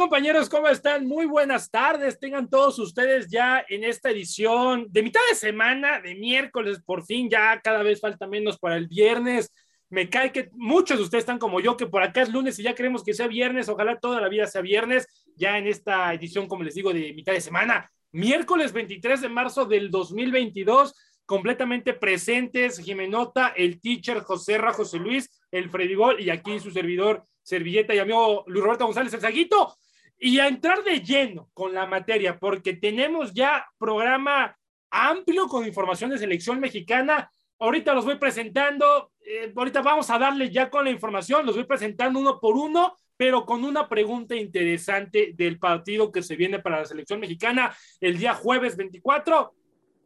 [0.00, 0.48] Compañeros?
[0.48, 1.06] ¿Cómo están?
[1.06, 2.18] Muy buenas tardes.
[2.18, 7.28] Tengan todos ustedes ya en esta edición de mitad de semana, de miércoles, por fin,
[7.28, 9.52] ya cada vez falta menos para el viernes.
[9.90, 12.62] Me cae que muchos de ustedes están como yo, que por acá es lunes y
[12.62, 13.68] ya queremos que sea viernes.
[13.68, 17.34] Ojalá toda la vida sea viernes, ya en esta edición, como les digo, de mitad
[17.34, 17.92] de semana.
[18.10, 20.94] Miércoles 23 de marzo del 2022
[21.26, 27.22] completamente presentes, Jimenota, el teacher José Ra, José Luis, el Gol y aquí su servidor,
[27.42, 29.76] servilleta y amigo Luis Roberto González, el Saguito
[30.22, 34.54] y a entrar de lleno con la materia, porque tenemos ya programa
[34.90, 37.32] amplio con información de selección mexicana.
[37.58, 41.64] Ahorita los voy presentando, eh, ahorita vamos a darle ya con la información, los voy
[41.64, 46.80] presentando uno por uno, pero con una pregunta interesante del partido que se viene para
[46.80, 49.54] la selección mexicana el día jueves 24,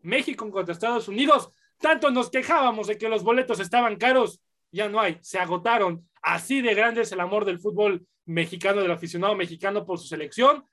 [0.03, 1.51] México contra Estados Unidos.
[1.81, 6.09] Tanto nos quejábamos de que los boletos estaban caros, ya no hay, se agotaron.
[6.23, 10.65] Así de grande es el amor del fútbol mexicano, del aficionado mexicano por su selección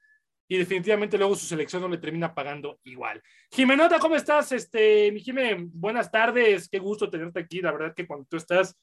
[0.48, 3.22] y definitivamente luego su selección no le termina pagando igual.
[3.52, 4.52] Jimenota, ¿cómo estás?
[4.52, 8.78] Este, mi Jimé, buenas tardes, qué gusto tenerte aquí, la verdad que cuando tú estás,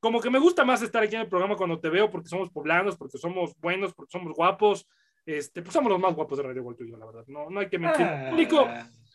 [0.00, 2.50] como que me gusta más estar aquí en el programa cuando te veo porque somos
[2.50, 4.88] poblanos, porque somos buenos, porque somos guapos,
[5.26, 7.68] este, pues somos los más guapos de Radio Gol yo, la verdad, no, no hay
[7.68, 8.06] que mentir.
[8.06, 8.30] Ah,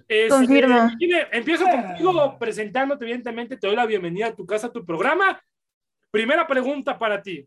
[0.08, 5.42] este, empiezo contigo presentándote, evidentemente, te doy la bienvenida a tu casa, a tu programa.
[6.12, 7.46] Primera pregunta para ti.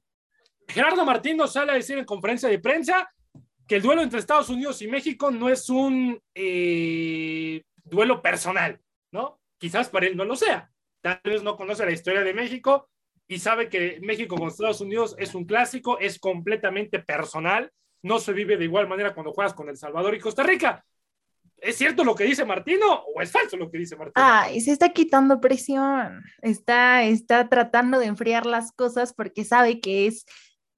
[0.71, 3.09] Gerardo Martín nos sale a decir en conferencia de prensa
[3.67, 8.81] que el duelo entre Estados Unidos y México no es un eh, duelo personal,
[9.13, 9.41] ¿no?
[9.59, 10.71] Quizás para él no lo sea.
[11.01, 12.89] Tal vez no conoce la historia de México
[13.29, 17.71] y sabe que México con Estados Unidos es un clásico, es completamente personal,
[18.03, 20.85] no se vive de igual manera cuando juegas con El Salvador y Costa Rica.
[21.57, 24.15] ¿Es cierto lo que dice Martino o es falso lo que dice Martino?
[24.17, 29.81] Ah, y se está quitando presión, está, está tratando de enfriar las cosas porque sabe
[29.81, 30.25] que es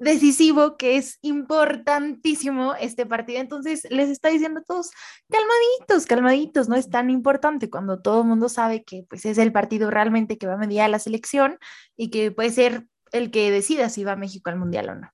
[0.02, 3.40] decisivo, que es importantísimo este partido.
[3.40, 4.90] Entonces les está diciendo a todos,
[5.30, 9.52] calmaditos, calmaditos, no es tan importante cuando todo el mundo sabe que pues es el
[9.52, 11.58] partido realmente que va a mediar la selección
[11.96, 15.10] y que puede ser el que decida si va a México al Mundial o no.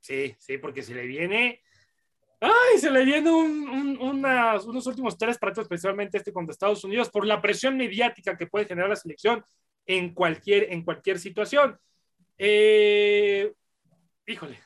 [0.00, 1.62] Sí, sí, porque se le viene,
[2.40, 7.40] ay, se le viene unos últimos tres partidos, especialmente este contra Estados Unidos, por la
[7.40, 9.44] presión mediática que puede generar la selección
[9.86, 11.78] en cualquier, en cualquier situación.
[12.36, 13.52] Eh,
[14.32, 14.58] híjole,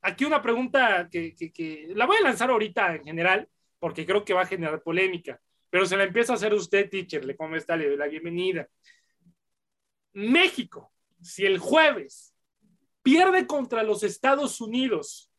[0.00, 4.42] aquí una pregunta que, la voy a lanzar ahorita en general, porque creo que va
[4.42, 5.40] a generar polémica,
[5.70, 8.68] pero se la empieza a hacer usted, teacher, le cómo está, le doy la bienvenida.
[10.12, 12.34] México, si el jueves
[13.02, 15.30] pierde contra los Estados Unidos,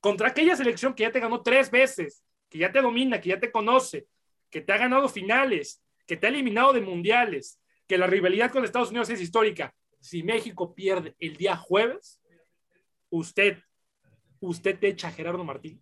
[0.00, 3.40] contra aquella selección que ya te ganó tres veces, que ya te domina, que ya
[3.40, 4.06] te conoce,
[4.50, 8.64] que te ha ganado finales, que te ha eliminado de mundiales, que la rivalidad con
[8.64, 9.74] Estados Unidos es histórica.
[10.00, 12.20] Si México pierde el día jueves,
[13.14, 13.58] usted,
[14.40, 15.80] usted te echa Gerardo Martín.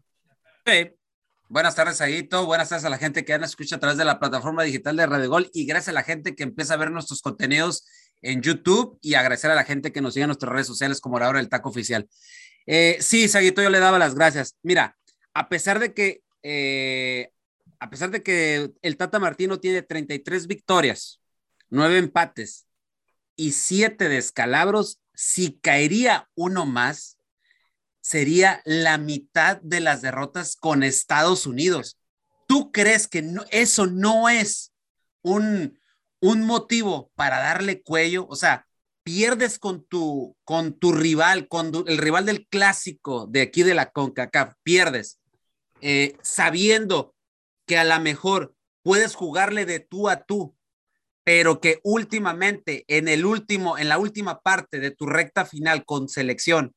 [1.48, 2.46] Buenas tardes, Aguito.
[2.46, 5.06] Buenas tardes a la gente que nos escucha a través de la plataforma digital de
[5.06, 7.86] Radio Gol y gracias a la gente que empieza a ver nuestros contenidos
[8.20, 11.18] en YouTube y agradecer a la gente que nos sigue en nuestras redes sociales como
[11.18, 12.08] la hora del taco oficial.
[12.66, 14.56] Eh, sí, Saguito, yo le daba las gracias.
[14.62, 14.96] Mira,
[15.34, 17.30] a pesar de que, eh,
[17.80, 21.20] a pesar de que el Tata Martino tiene 33 victorias,
[21.70, 22.66] 9 empates
[23.36, 27.18] y 7 descalabros, si caería uno más,
[28.02, 31.98] sería la mitad de las derrotas con Estados Unidos.
[32.46, 34.72] ¿Tú crees que eso no es
[35.22, 35.78] un,
[36.20, 38.26] un motivo para darle cuello?
[38.28, 38.66] O sea,
[39.04, 43.90] pierdes con tu, con tu rival, con el rival del clásico de aquí de la
[43.90, 45.20] CONCACAF, pierdes,
[45.80, 47.14] eh, sabiendo
[47.66, 50.56] que a lo mejor puedes jugarle de tú a tú,
[51.24, 56.08] pero que últimamente en el último, en la última parte de tu recta final con
[56.08, 56.74] selección,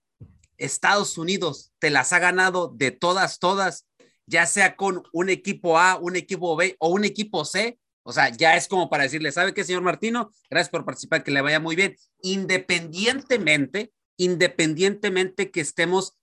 [0.57, 3.86] Estados Unidos te las ha ganado de todas, todas,
[4.25, 7.80] ya sea con un equipo A, un equipo B o un equipo C.
[8.04, 10.31] O sea, ya es como para decirle, ¿sabe qué, señor Martino?
[10.50, 11.96] Gracias por participar, que le vaya muy bien.
[12.22, 16.13] Independientemente, independientemente que estemos,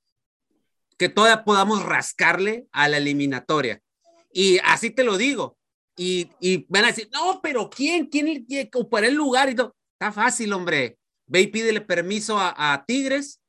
[0.97, 3.83] que todavía podamos rascarle a la eliminatoria.
[4.33, 5.59] Y así te lo digo.
[5.97, 8.07] Y, y van a decir, no, pero ¿quién?
[8.07, 9.51] ¿Quién, ocupará el lugar?
[9.51, 9.75] Y todo.
[9.99, 10.99] Está fácil, hombre
[11.33, 13.41] ve y pídele permiso a, Tigres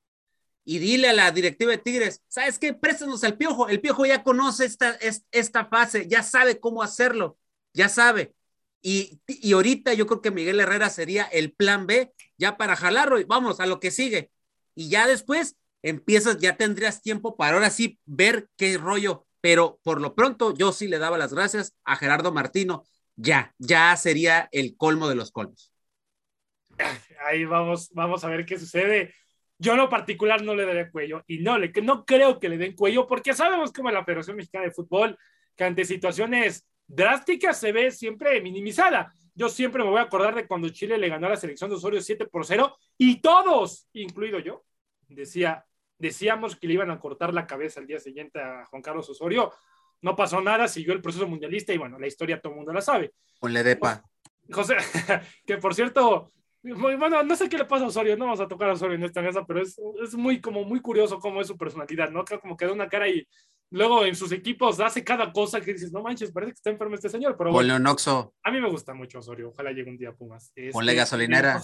[0.65, 2.73] y dile a la directiva de Tigres, ¿sabes qué?
[2.73, 3.67] Préstanos al Piojo.
[3.67, 4.97] El Piojo ya conoce esta,
[5.31, 7.37] esta fase, ya sabe cómo hacerlo,
[7.73, 8.33] ya sabe.
[8.81, 13.19] Y, y ahorita yo creo que Miguel Herrera sería el plan B ya para jalarlo
[13.19, 14.31] y vamos a lo que sigue.
[14.75, 19.25] Y ya después empiezas, ya tendrías tiempo para ahora sí ver qué rollo.
[19.41, 22.85] Pero por lo pronto yo sí le daba las gracias a Gerardo Martino.
[23.15, 25.71] Ya, ya sería el colmo de los colmos.
[27.25, 29.13] Ahí vamos, vamos a ver qué sucede.
[29.63, 32.57] Yo en lo particular no le daré cuello y no, le, no creo que le
[32.57, 35.17] den cuello porque sabemos cómo la Federación Mexicana de Fútbol,
[35.55, 39.13] que ante situaciones drásticas se ve siempre minimizada.
[39.33, 41.77] Yo siempre me voy a acordar de cuando Chile le ganó a la selección de
[41.77, 44.65] Osorio 7 por 0 y todos, incluido yo,
[45.07, 45.65] decía,
[45.97, 49.53] decíamos que le iban a cortar la cabeza el día siguiente a Juan Carlos Osorio.
[50.01, 52.81] No pasó nada, siguió el proceso mundialista y bueno, la historia todo el mundo la
[52.81, 53.13] sabe.
[53.39, 54.03] Ponle depa.
[54.51, 54.75] José,
[55.47, 56.33] que por cierto,
[56.63, 59.03] bueno, no sé qué le pasa a Osorio, no vamos a tocar a Osorio en
[59.03, 62.23] esta mesa, pero es, es muy, como muy curioso cómo es su personalidad, ¿no?
[62.41, 63.27] Como que da una cara y
[63.69, 66.95] luego en sus equipos hace cada cosa que dices, no manches, parece que está enfermo
[66.95, 68.33] este señor, pero Ponle un oxo.
[68.43, 70.53] A mí me gusta mucho Osorio, ojalá llegue un día a Pumas.
[70.55, 71.61] Este, Ponle gasolinera.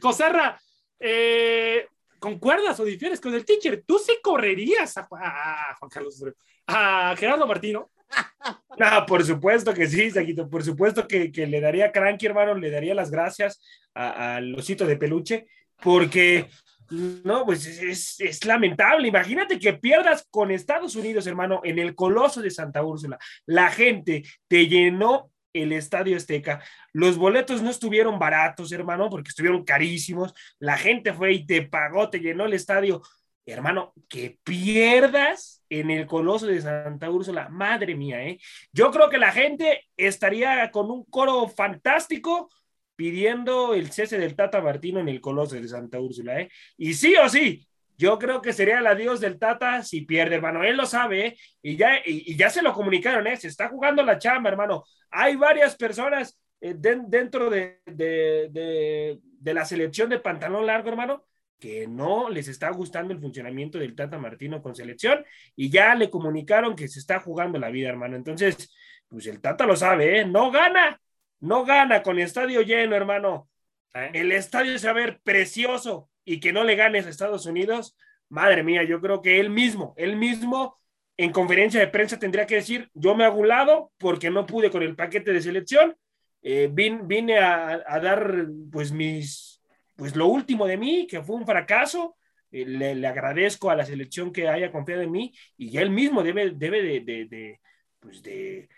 [0.00, 0.60] Joserra,
[1.00, 1.88] eh,
[2.20, 3.82] ¿concuerdas o difieres con el teacher?
[3.84, 6.36] ¿Tú sí correrías a, Juan Carlos Osorio,
[6.68, 7.90] a Gerardo Martino?
[8.78, 12.70] No, por supuesto que sí, Saquito, por supuesto que, que, le daría cranky, hermano, le
[12.70, 13.58] daría las gracias
[13.94, 15.46] al osito de peluche,
[15.82, 16.50] porque
[16.90, 19.08] no, pues es, es, lamentable.
[19.08, 23.18] Imagínate que pierdas con Estados Unidos, hermano, en el Coloso de Santa Úrsula.
[23.46, 26.62] La gente te llenó el Estadio Azteca.
[26.92, 30.34] Los boletos no estuvieron baratos, hermano, porque estuvieron carísimos.
[30.58, 33.02] La gente fue y te pagó, te llenó el estadio.
[33.44, 37.48] Hermano, que pierdas en el Coloso de Santa Úrsula.
[37.48, 38.38] Madre mía, ¿eh?
[38.72, 42.48] Yo creo que la gente estaría con un coro fantástico
[42.96, 46.50] pidiendo el cese del Tata Martino en el Coloso de Santa Úrsula, ¿eh?
[46.76, 47.66] Y sí o sí,
[47.98, 50.64] yo creo que sería el adiós del Tata si pierde, hermano.
[50.64, 51.36] Él lo sabe, ¿eh?
[51.62, 53.36] Y ya, y, ya se lo comunicaron, ¿eh?
[53.36, 54.84] Se está jugando la chamba, hermano.
[55.10, 61.24] Hay varias personas eh, dentro de, de, de, la selección de pantalón largo, hermano,
[61.58, 65.24] que no les está gustando el funcionamiento del Tata Martino con selección
[65.54, 68.16] y ya le comunicaron que se está jugando la vida, hermano.
[68.16, 68.70] Entonces,
[69.08, 70.24] pues el Tata lo sabe, ¿eh?
[70.24, 71.00] No gana,
[71.40, 73.48] no gana con el estadio lleno, hermano.
[73.94, 74.10] ¿Eh?
[74.14, 77.96] El estadio se va a ver precioso y que no le ganes a Estados Unidos.
[78.28, 80.78] Madre mía, yo creo que él mismo, él mismo
[81.16, 84.70] en conferencia de prensa tendría que decir, yo me hago un lado porque no pude
[84.70, 85.96] con el paquete de selección,
[86.42, 89.55] eh, vine, a, dar pues mis,
[89.96, 92.16] pues lo último de mí, que fue un fracaso,
[92.50, 96.50] eh, le, agradezco a la selección que haya confiado en mí y él mismo debe,
[96.50, 97.60] debe de, de, de,
[97.98, 98.68] pues de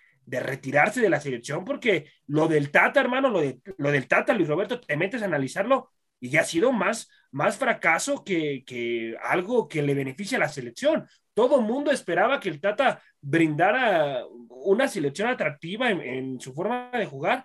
[0.41, 3.41] retirarse de la selección, porque lo del Tata, hermano, lo,
[3.79, 7.57] lo del Tata, Luis Roberto, te metes a analizarlo y ya ha sido más, más
[7.57, 11.07] fracaso que, que algo que le beneficie a la selección.
[11.35, 17.07] Todo el mundo esperaba que el Tata brindara una selección atractiva en, su forma de
[17.07, 17.45] jugar,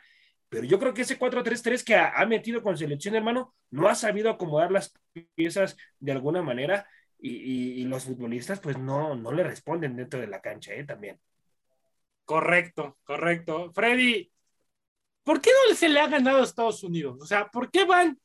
[0.53, 4.29] pero yo creo que ese 4-3-3 que ha, metido con selección, hermano, no ha sabido
[4.29, 4.93] acomodar las
[5.33, 10.27] piezas de alguna manera y, y, los futbolistas pues no, no le responden dentro de
[10.27, 10.83] la cancha ¿eh?
[10.83, 11.19] también.
[12.23, 13.71] Correcto, correcto.
[13.73, 14.31] Freddy,
[15.23, 17.17] ¿por qué no se le ha ganado a Estados Unidos?
[17.19, 18.19] O sea, ¿por qué van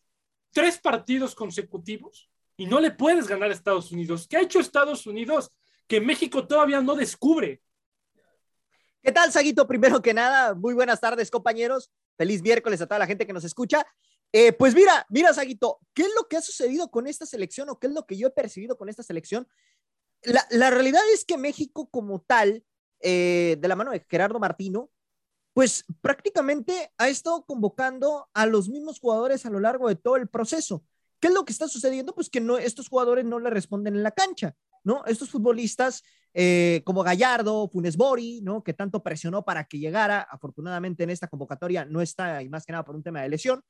[0.50, 4.28] tres partidos consecutivos y no le puedes ganar a Estados Unidos?
[4.28, 5.50] ¿Qué ha hecho Estados Unidos
[5.86, 7.62] que México todavía no descubre?
[9.02, 9.66] ¿Qué tal, Saguito?
[9.66, 11.90] Primero que nada, muy buenas tardes, compañeros.
[12.18, 13.86] Feliz miércoles a toda la gente que nos escucha.
[14.32, 17.78] Eh, pues mira, mira, Saguito, ¿qué es lo que ha sucedido con esta selección o
[17.78, 19.48] qué es lo que yo he percibido con esta selección?
[20.22, 22.64] La, la realidad es que México como tal
[23.00, 24.90] eh, de la mano de Gerardo Martino,
[25.54, 30.28] pues prácticamente ha estado convocando a los mismos jugadores a lo largo de todo el
[30.28, 30.84] proceso.
[31.20, 32.14] ¿Qué es lo que está sucediendo?
[32.14, 35.04] Pues que no, estos jugadores no le responden en la cancha, ¿no?
[35.06, 36.02] Estos futbolistas
[36.34, 38.62] eh, como Gallardo, Funes Mori, ¿no?
[38.62, 42.72] Que tanto presionó para que llegara, afortunadamente en esta convocatoria no está, y más que
[42.72, 43.62] nada por un tema de lesión,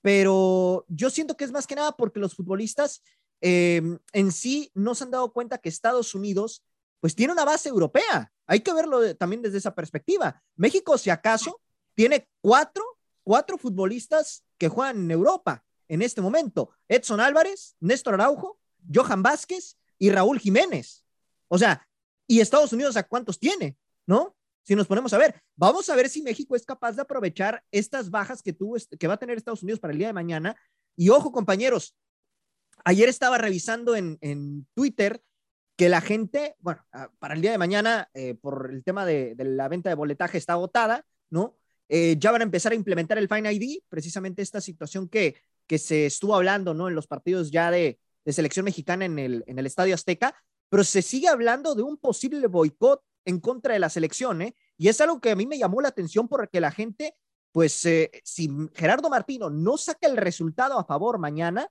[0.00, 3.02] pero yo siento que es más que nada porque los futbolistas
[3.40, 6.62] eh, en sí no se han dado cuenta que Estados Unidos
[7.00, 8.32] pues tiene una base europea.
[8.46, 10.42] Hay que verlo también desde esa perspectiva.
[10.56, 11.60] México, si acaso,
[11.94, 12.82] tiene cuatro,
[13.22, 16.70] cuatro futbolistas que juegan en Europa en este momento.
[16.88, 18.58] Edson Álvarez, Néstor Araujo,
[18.92, 21.04] Johan Vázquez y Raúl Jiménez.
[21.48, 21.86] O sea,
[22.26, 23.76] ¿y Estados Unidos a cuántos tiene?
[24.06, 24.36] ¿No?
[24.62, 28.10] Si nos ponemos a ver, vamos a ver si México es capaz de aprovechar estas
[28.10, 30.56] bajas que tuvo, que va a tener Estados Unidos para el día de mañana.
[30.96, 31.94] Y ojo, compañeros,
[32.84, 35.22] ayer estaba revisando en, Twitter
[35.76, 39.34] que la gente, bueno, ah, para el día de mañana, eh, por el tema de,
[39.38, 41.58] la venta de boletaje está agotada, ¿no?
[41.90, 45.36] Eh, ya van a empezar a implementar el Fine ID, precisamente esta situación que
[45.76, 46.88] se estuvo hablando, ¿no?
[46.88, 50.34] En los partidos ya de, selección mexicana en el Estadio Azteca,
[50.68, 54.54] pero se sigue hablando de un posible boicot en contra de la selección, ¿eh?
[54.76, 57.16] Y es algo que a mí me llamó la atención porque la gente,
[57.52, 61.68] pues, eh, si Gerardo Martino no saca el resultado a favor mañana,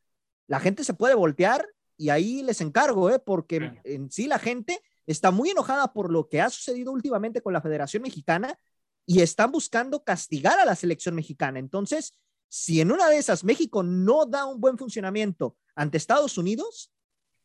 [0.48, 3.20] la gente se puede voltear y ahí les encargo, ¿eh?
[3.20, 7.54] Porque en sí la gente está muy enojada por lo que ha sucedido últimamente con
[7.54, 8.58] la Federación Mexicana
[9.06, 11.60] y están buscando castigar a la selección mexicana.
[11.60, 12.14] Entonces,
[12.48, 16.93] si en una de esas México no da un buen funcionamiento ante Estados Unidos,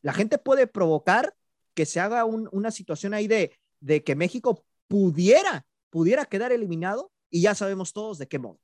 [0.09, 1.35] la gente puede provocar
[1.75, 3.53] que se haga una situación ahí de,
[4.03, 8.59] que México pudiera, pudiera quedar eliminado y ya sabemos todos de qué modo.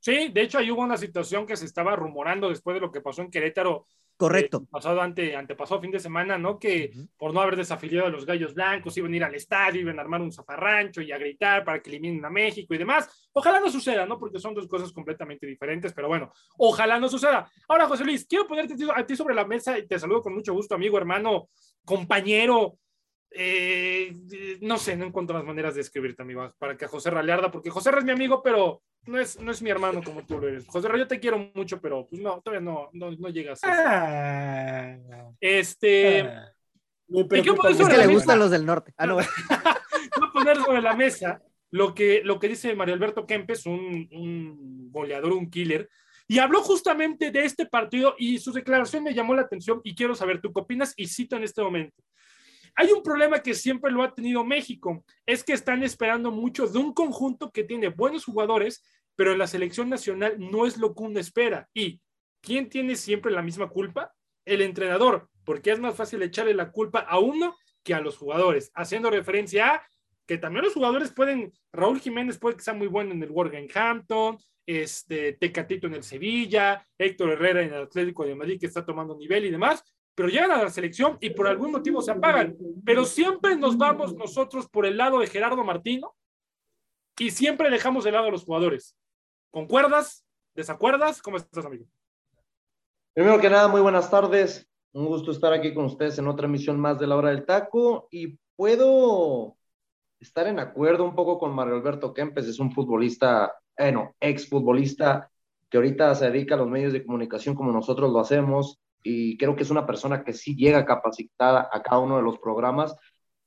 [0.00, 3.00] Sí, de hecho ahí hubo una situación que se estaba rumorando después de lo que
[3.00, 3.86] pasó en Querétaro
[4.22, 4.64] Correcto.
[4.70, 6.56] Pasado ante, antepasado fin de semana, ¿no?
[6.56, 9.98] Que por no haber desafiliado a los gallos blancos, iban a ir al estadio, iban
[9.98, 13.28] a armar un zafarrancho y a gritar para que eliminen a México y demás.
[13.32, 14.20] Ojalá no suceda, ¿no?
[14.20, 17.50] Porque son dos cosas completamente diferentes, pero bueno, ojalá no suceda.
[17.66, 20.54] Ahora, José Luis, quiero ponerte a ti sobre la mesa y te saludo con mucho
[20.54, 21.48] gusto, amigo, hermano,
[21.84, 22.78] compañero.
[23.34, 27.50] Eh, no sé, no encuentro las maneras de escribirte, amigo, para que a José Ralearda,
[27.50, 30.48] porque José es mi amigo, pero no es, no es mi hermano como tú lo
[30.48, 30.66] eres.
[30.66, 33.60] José yo te quiero mucho, pero pues no, todavía no, no, no llegas.
[33.64, 34.96] Ah,
[35.40, 36.22] este.
[36.22, 36.52] Ah,
[37.30, 38.92] es que le gustan los del norte.
[38.96, 39.16] Ah, no.
[39.16, 44.08] Voy a poner sobre la mesa lo que, lo que dice Mario Alberto Kempes, un,
[44.12, 45.88] un goleador, un killer,
[46.28, 50.14] y habló justamente de este partido y su declaración me llamó la atención y quiero
[50.14, 52.02] saber tú qué opinas y cito en este momento.
[52.74, 56.78] Hay un problema que siempre lo ha tenido México, es que están esperando mucho de
[56.78, 58.82] un conjunto que tiene buenos jugadores,
[59.14, 61.68] pero la selección nacional no es lo que uno espera.
[61.74, 62.00] ¿Y
[62.40, 64.12] quién tiene siempre la misma culpa?
[64.44, 68.70] El entrenador, porque es más fácil echarle la culpa a uno que a los jugadores,
[68.74, 69.86] haciendo referencia a
[70.26, 74.38] que también los jugadores pueden, Raúl Jiménez puede que sea muy bueno en el Wolverhampton,
[74.66, 79.16] este, Tecatito en el Sevilla, Héctor Herrera en el Atlético de Madrid que está tomando
[79.16, 82.56] nivel y demás, pero llegan a la selección y por algún motivo se apagan.
[82.84, 86.14] Pero siempre nos vamos nosotros por el lado de Gerardo Martino
[87.18, 88.96] y siempre dejamos de lado a los jugadores.
[89.50, 90.24] ¿Concuerdas?
[90.54, 91.22] ¿Desacuerdas?
[91.22, 91.84] ¿Cómo estás, amigo?
[93.14, 94.68] Primero que nada, muy buenas tardes.
[94.92, 98.08] Un gusto estar aquí con ustedes en otra emisión más de la hora del taco
[98.10, 99.56] y puedo
[100.20, 105.30] estar en acuerdo un poco con Mario Alberto Kempes, es un futbolista, bueno, ex futbolista
[105.68, 109.56] que ahorita se dedica a los medios de comunicación como nosotros lo hacemos, y creo
[109.56, 112.94] que es una persona que sí llega capacitada a cada uno de los programas.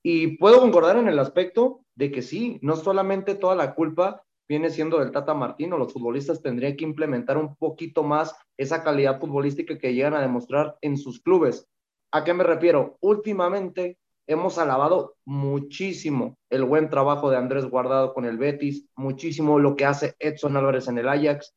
[0.04, 4.70] Y puedo concordar en el aspecto de que sí, no solamente toda la culpa viene
[4.70, 9.78] siendo del Tata Martino, los futbolistas tendrían que implementar un poquito más esa calidad futbolística
[9.78, 11.68] que llegan a demostrar en sus clubes.
[12.12, 12.98] ¿A qué me refiero?
[13.02, 13.98] Últimamente
[14.28, 19.86] hemos alabado muchísimo el buen trabajo de Andrés Guardado con el Betis, muchísimo lo que
[19.86, 21.54] hace Edson Álvarez en el Ajax.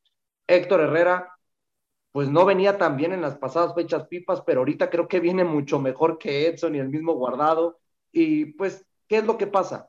[0.46, 1.37] Héctor Herrera
[2.18, 5.44] pues no venía tan bien en las pasadas fechas pipas, pero ahorita creo que viene
[5.44, 7.78] mucho mejor que Edson y el mismo guardado.
[8.10, 9.88] Y pues, ¿qué es lo que pasa?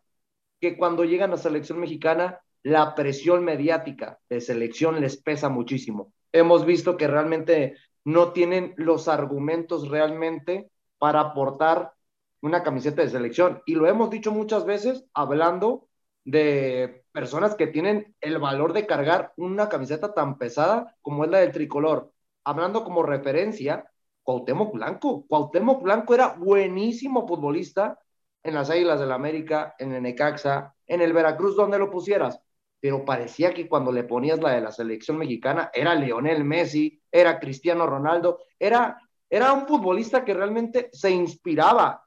[0.62, 6.14] Que cuando llegan a selección mexicana, la presión mediática de selección les pesa muchísimo.
[6.32, 10.70] Hemos visto que realmente no tienen los argumentos realmente
[11.00, 11.94] para aportar
[12.42, 13.64] una camiseta de selección.
[13.66, 15.88] Y lo hemos dicho muchas veces hablando
[16.26, 21.40] de personas que tienen el valor de cargar una camiseta tan pesada como es la
[21.40, 22.12] del tricolor.
[22.50, 23.86] Hablando como referencia,
[24.24, 25.26] Cuauhtémoc Blanco.
[25.28, 28.00] Cuauhtémoc Blanco era buenísimo futbolista
[28.44, 32.40] en las Águilas del la América, en el Necaxa, en el Veracruz, donde lo pusieras.
[32.80, 37.40] Pero parecía que cuando le ponías la de la selección mexicana era Leonel Messi, era
[37.40, 38.98] Cristiano Ronaldo, era,
[39.30, 42.04] era un futbolista que realmente se inspiraba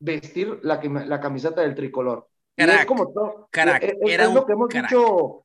[0.00, 3.48] vestir la, la camiseta del tricolor es como todo.
[3.52, 5.44] es, lo que hemos dicho.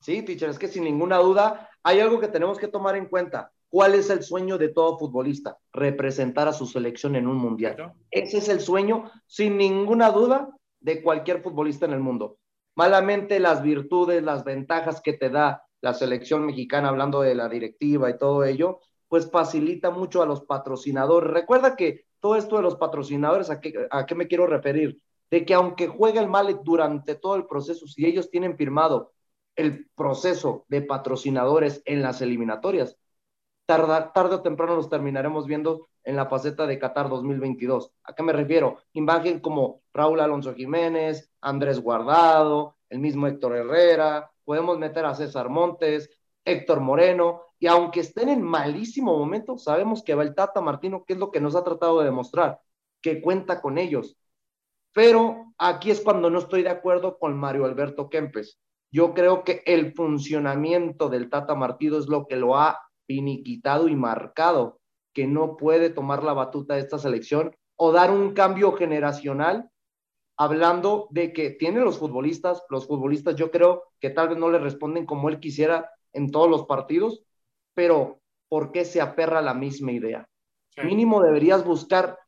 [0.00, 3.52] Sí, teacher, es que sin ninguna duda hay algo que tenemos que tomar en cuenta.
[3.68, 5.58] ¿Cuál es el sueño de todo futbolista?
[5.72, 7.94] Representar a su selección en un mundial.
[8.10, 12.38] Ese es el sueño, sin ninguna duda, de cualquier futbolista en el mundo.
[12.74, 18.10] Malamente las virtudes, las ventajas que te da la selección mexicana, hablando de la directiva
[18.10, 21.30] y todo ello, pues facilita mucho a los patrocinadores.
[21.30, 25.00] Recuerda que todo esto de los patrocinadores, ¿a qué, a qué me quiero referir?
[25.32, 29.12] de que aunque juegue el Malek durante todo el proceso, si ellos tienen firmado
[29.56, 32.96] el proceso de patrocinadores en las eliminatorias,
[33.66, 37.92] tarde o temprano los terminaremos viendo en la faceta de Qatar 2022.
[38.04, 38.78] ¿A qué me refiero?
[38.92, 45.48] Imagen como Raúl Alonso Jiménez, Andrés Guardado, el mismo Héctor Herrera, podemos meter a César
[45.48, 46.10] Montes,
[46.44, 51.12] Héctor Moreno, y aunque estén en malísimo momento, sabemos que va el Tata Martino, que
[51.12, 52.60] es lo que nos ha tratado de demostrar,
[53.00, 54.16] que cuenta con ellos,
[54.92, 58.58] pero aquí es cuando no estoy de acuerdo con Mario Alberto Kempes.
[58.92, 63.96] Yo creo que el funcionamiento del Tata Martino es lo que lo ha finiquitado y
[63.96, 64.78] marcado
[65.14, 69.70] que no puede tomar la batuta de esta selección o dar un cambio generacional
[70.36, 74.58] hablando de que tiene los futbolistas, los futbolistas yo creo que tal vez no le
[74.58, 77.22] responden como él quisiera en todos los partidos,
[77.74, 80.28] pero ¿por qué se aperra a la misma idea?
[80.82, 82.18] Mínimo deberías buscar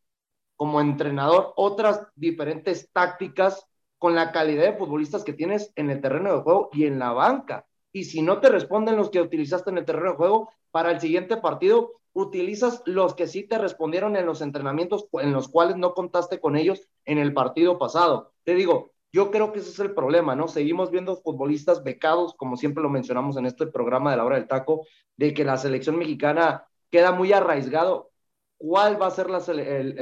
[0.56, 3.66] como entrenador otras diferentes tácticas
[4.04, 7.12] con la calidad de futbolistas que tienes en el terreno de juego y en la
[7.12, 7.64] banca.
[7.90, 11.00] Y si no te responden los que utilizaste en el terreno de juego, para el
[11.00, 15.94] siguiente partido utilizas los que sí te respondieron en los entrenamientos en los cuales no
[15.94, 18.34] contaste con ellos en el partido pasado.
[18.44, 20.48] Te digo, yo creo que ese es el problema, ¿no?
[20.48, 24.48] Seguimos viendo futbolistas becados, como siempre lo mencionamos en este programa de la hora del
[24.48, 28.10] taco, de que la selección mexicana queda muy arraigado.
[28.58, 29.40] ¿Cuál va a ser la,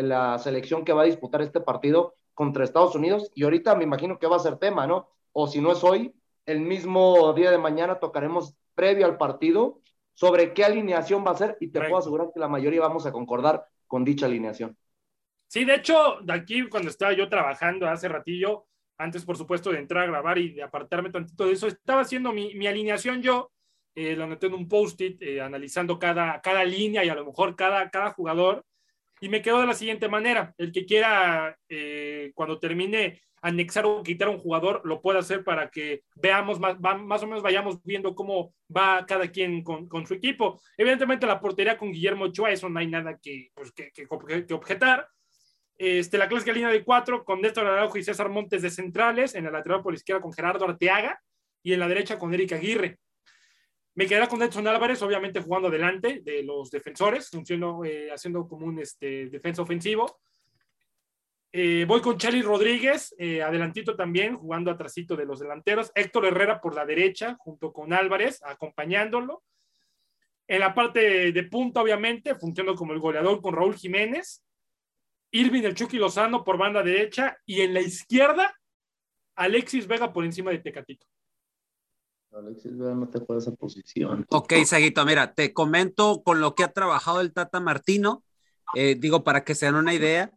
[0.03, 2.15] la selección que va a disputar este partido?
[2.43, 5.09] Contra Estados Unidos y ahorita me imagino que va a ser tema, ¿no?
[5.31, 6.13] O si no es hoy,
[6.45, 9.81] el mismo día de mañana tocaremos previo al partido
[10.13, 13.13] sobre qué alineación va a ser y te puedo asegurar que la mayoría vamos a
[13.13, 14.77] concordar con dicha alineación.
[15.47, 18.67] Sí, de hecho, de aquí cuando estaba yo trabajando hace ratillo,
[18.99, 22.33] antes por supuesto de entrar a grabar y de apartarme tantito de eso, estaba haciendo
[22.33, 23.53] mi, mi alineación yo,
[23.95, 27.55] eh, lo anoté en un post-it, eh, analizando cada, cada línea y a lo mejor
[27.55, 28.65] cada, cada jugador
[29.23, 30.53] y me quedo de la siguiente manera.
[30.59, 35.71] El que quiera, eh, cuando termine, anexar o quitar un jugador, lo puede hacer para
[35.71, 40.15] que veamos más, más o menos vayamos viendo cómo va cada quien con, con, su
[40.15, 40.61] equipo.
[40.77, 44.09] Evidentemente la portería con Guillermo Ochoa, eso no hay nada que, pues, que, que,
[44.55, 45.07] objetar.
[45.79, 49.45] Este, la clásica línea de cuatro con Néstor Araujo y César Montes de centrales, en
[49.45, 51.23] la lateral por izquierda con Gerardo Arteaga
[51.63, 52.99] y en la derecha con Erika Aguirre.
[53.95, 57.31] Me quedará con Edson Álvarez, obviamente jugando adelante de los defensores,
[57.85, 60.21] eh, haciendo como un este, defensa ofensivo.
[61.55, 65.93] Eh, voy con Charlie Rodríguez, eh, adelantito también, jugando atrásito de los delanteros.
[65.95, 69.43] Héctor Herrera por la derecha, junto con Álvarez, acompañándolo.
[70.49, 74.43] En la parte de punta, obviamente, funcionando como el goleador con Raúl Jiménez.
[75.31, 77.37] Irving el Chucky Lozano por banda derecha.
[77.45, 78.59] Y en la izquierda,
[79.37, 81.07] Alexis Vega por encima de Tecatito.
[82.35, 84.27] Alexis Vega no te puede esa posición.
[84.31, 88.25] Ok, Saguito, mira, te comento con lo que ha trabajado el Tata Martino,
[88.75, 90.33] eh, digo para que se den una idea.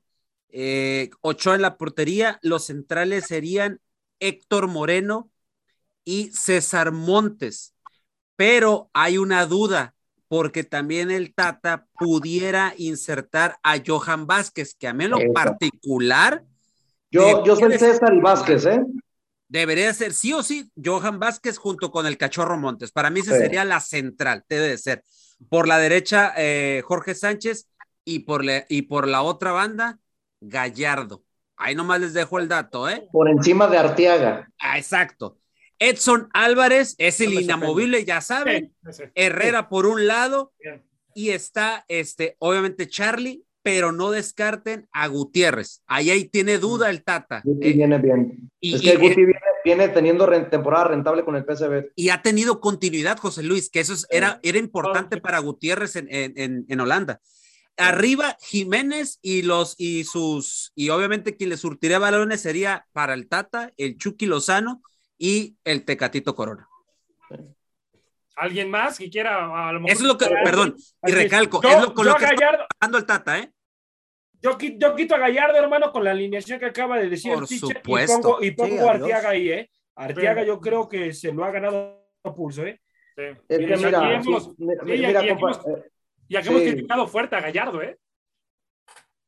[0.49, 3.79] Eh, Ochoa en la portería, los centrales serían
[4.19, 5.29] Héctor Moreno
[6.03, 7.73] y César Montes,
[8.36, 9.95] pero hay una duda,
[10.27, 16.43] porque también el Tata pudiera insertar a Johan Vázquez, que a mí en lo particular.
[17.10, 18.81] Yo, yo soy César y Vázquez, ¿eh?
[19.47, 22.91] Debería ser sí o sí Johan Vázquez junto con el Cachorro Montes.
[22.91, 25.03] Para mí esa sería la central, debe de ser.
[25.49, 27.67] Por la derecha, eh, Jorge Sánchez
[28.03, 29.99] y por, y por la otra banda,
[30.41, 31.23] Gallardo.
[31.58, 33.08] Ahí nomás les dejo el dato, ¿eh?
[33.12, 34.49] Por encima de Arteaga.
[34.60, 35.39] Ah, exacto.
[35.79, 38.73] Edson Álvarez es el inamovible, ya saben.
[39.13, 40.53] Herrera por un lado
[41.13, 45.82] y está, este, obviamente Charlie pero no descarten a Gutiérrez.
[45.88, 47.41] Ahí, ahí tiene duda el Tata.
[47.43, 47.73] Guti ¿eh?
[47.73, 48.51] viene bien.
[48.60, 49.25] Y, es que Guti
[49.63, 51.88] viene, teniendo temporada rentable con el PSV.
[51.95, 56.65] Y ha tenido continuidad, José Luis, que eso era, era importante para Gutiérrez en, en,
[56.69, 57.21] en, Holanda.
[57.75, 63.28] Arriba, Jiménez y los y sus, y obviamente quien le surtiría balones sería para el
[63.28, 64.84] Tata, el Chucky Lozano
[65.17, 66.69] y el Tecatito Corona.
[68.36, 69.69] ¿Alguien más que quiera?
[69.69, 72.25] A lo mejor Eso es lo que, perdón, y recalco, es lo, con lo que
[72.25, 73.55] está el Tata, ¿eh?
[74.41, 77.48] Yo, yo, quito a Gallardo, hermano, con la alineación que acaba de decir Por el
[77.48, 78.38] supuesto.
[78.41, 79.69] y pongo, a Arteaga ahí, ¿eh?
[79.95, 82.82] Arteaga yo creo que se lo ha ganado a pulso, ¿eh?
[83.15, 83.24] Sí.
[83.50, 85.62] Mira, hemos, mira, mira, y, aquí hemos,
[86.28, 87.98] y aquí hemos criticado fuerte a Gallardo, ¿eh?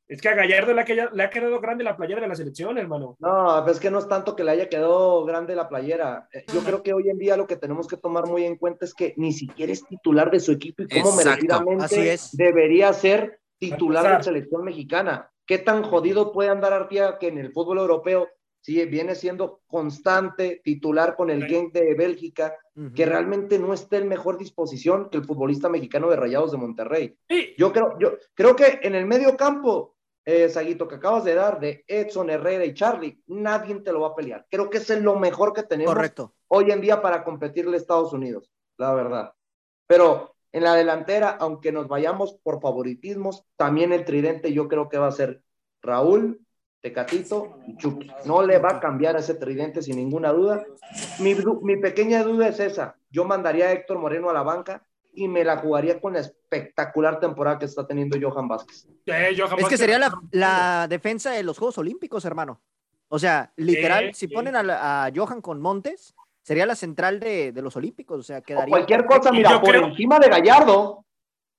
[0.08, 2.78] Es que a Gallardo le ha, le ha, quedado grande la playera de la selección,
[2.78, 3.17] hermano.
[3.20, 6.30] No, es que no es tanto que le haya quedado grande la playera.
[6.32, 8.86] Eh, yo creo que hoy en día lo que tenemos que tomar muy en cuenta
[8.86, 14.04] es que ni siquiera es titular de su equipo y cómo merecidamente debería ser titular
[14.04, 15.32] de la selección mexicana.
[15.46, 18.28] ¿Qué tan jodido puede andar Artia que en el fútbol europeo
[18.62, 22.56] sí, viene siendo constante titular con el Genk de Bélgica,
[22.93, 27.17] que realmente no está en mejor disposición que el futbolista mexicano de Rayados de Monterrey?
[27.58, 29.96] Yo creo, yo creo que en el medio campo
[30.30, 34.10] eh, Saguito, que acabas de dar de Edson, Herrera y Charlie, nadie te lo va
[34.10, 34.46] a pelear.
[34.52, 35.96] Creo que es lo mejor que tenemos
[36.50, 39.34] hoy en día para competirle a Estados Unidos, la verdad.
[39.88, 44.97] Pero en la delantera, aunque nos vayamos por favoritismos, también el tridente yo creo que
[44.97, 45.41] va a ser
[45.81, 46.41] Raúl,
[46.81, 48.12] Tecatito y Chucky.
[48.25, 50.65] No le va a cambiar ese tridente sin ninguna duda.
[51.19, 52.95] Mi, mi pequeña duda es esa.
[53.10, 57.19] Yo mandaría a Héctor Moreno a la banca y me la jugaría con la espectacular
[57.19, 58.88] temporada que está teniendo Johan Vázquez.
[59.05, 59.99] es que sería
[60.31, 62.62] la, defensa de los Juegos Olímpicos, hermano.
[63.10, 66.13] O sea, literal, si ponen a, Johan con Montes,
[66.47, 68.69] sería la central de, de los Olímpicos, o sea, quedaría...
[68.71, 71.05] cualquier cosa, mira, yo por creo- encima de Gallardo,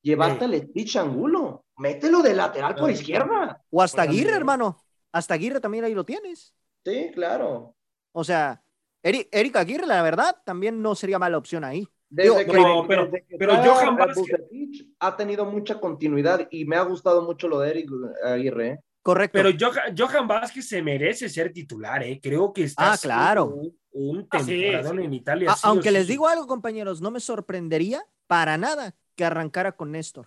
[0.01, 3.63] llevaste el Stitch Angulo, mételo de lateral por Ah, izquierda.
[3.71, 4.83] O hasta Pues, Aguirre, hermano.
[5.13, 6.55] Hasta Aguirre también ahí lo tienes.
[6.87, 7.75] Sí, claro.
[8.13, 8.63] O sea,
[9.03, 11.87] Eric, Eric Aguirre, la verdad, también no sería mala opción ahí.
[12.09, 16.65] Desde Digo, que, no, pero- desde que pero Johan Vázquez- ha tenido mucha continuidad y
[16.65, 17.91] me ha gustado mucho lo de Eric
[18.25, 18.69] Aguirre.
[18.69, 18.79] ¿eh?
[19.03, 19.39] Correcto.
[19.39, 22.19] Pero Johan, Johan Vázquez se merece ser titular, ¿eh?
[22.23, 23.47] Creo que está Ah, claro.
[23.47, 25.05] un, un Ah, sí, temporadón sí.
[25.05, 25.51] en Italia.
[25.53, 25.95] A- sí o aunque sí.
[25.95, 30.27] les digo algo, compañeros, no me sorprendería para nada que arrancara con Néstor.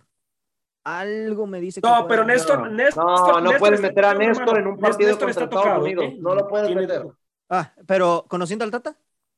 [0.83, 2.25] Algo me dice que No, pero.
[2.25, 5.43] Néstor, Néstor, No, no Néstor puedes meter a Néstor en un partido Néstor contra está
[5.43, 6.05] Estados tocado, Unidos.
[6.05, 6.17] ¿eh?
[6.19, 7.05] No lo puedes Tiene- meter.
[7.49, 8.97] Ah, pero conociendo al Tata.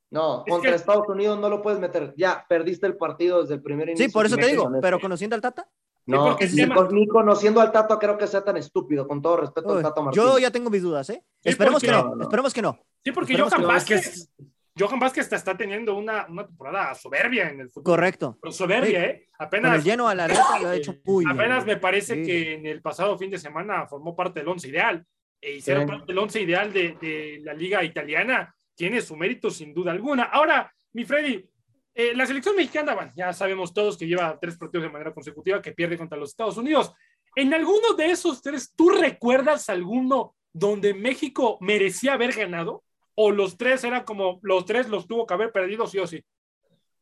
[0.09, 2.13] No, Es contra que- Estados Unidos no lo puedes meter.
[2.15, 4.05] Ya, perdiste el partido desde el primer inicio.
[4.05, 5.67] Sí, por eso te digo, pero conociendo al Tata.
[6.05, 9.07] No, porque el ni, tema- con- ni conociendo al Tato creo que sea tan estúpido,
[9.07, 11.23] con todo respeto al Tato yo ya tengo mis dudas, ¿eh?
[11.41, 12.23] Sí, esperemos porque- que no, No, no.
[12.23, 12.79] esperemos que no.
[13.03, 14.29] Sí, porque Esperemos Johan que no, es que Vázquez,
[14.77, 17.83] Johan Vázquez está, está teniendo una, una temporada soberbia en el fútbol.
[17.83, 18.37] Correcto.
[18.41, 19.27] Pero soberbia, ¿eh?
[19.37, 21.39] Con Apenas, el lleno a la neta lo ha hecho muy bien.
[21.39, 22.23] apenas me parece Sí.
[22.25, 25.05] que en el pasado fin de semana formó parte del once ideal.
[25.39, 25.89] E hicieron Sí.
[25.89, 28.53] parte del once ideal de, de la liga italiana.
[28.75, 30.23] Tiene su mérito sin duda alguna.
[30.23, 31.45] Ahora, mi Freddy,
[31.93, 35.61] eh, la selección mexicana, bueno, ya sabemos todos que lleva tres partidos de manera consecutiva,
[35.61, 36.91] que pierde contra los Estados Unidos.
[37.35, 42.83] ¿En alguno de esos tres, tú recuerdas alguno donde México merecía haber ganado?
[43.15, 46.23] ¿O los tres eran como, los tres los tuvo que haber perdido sí o sí?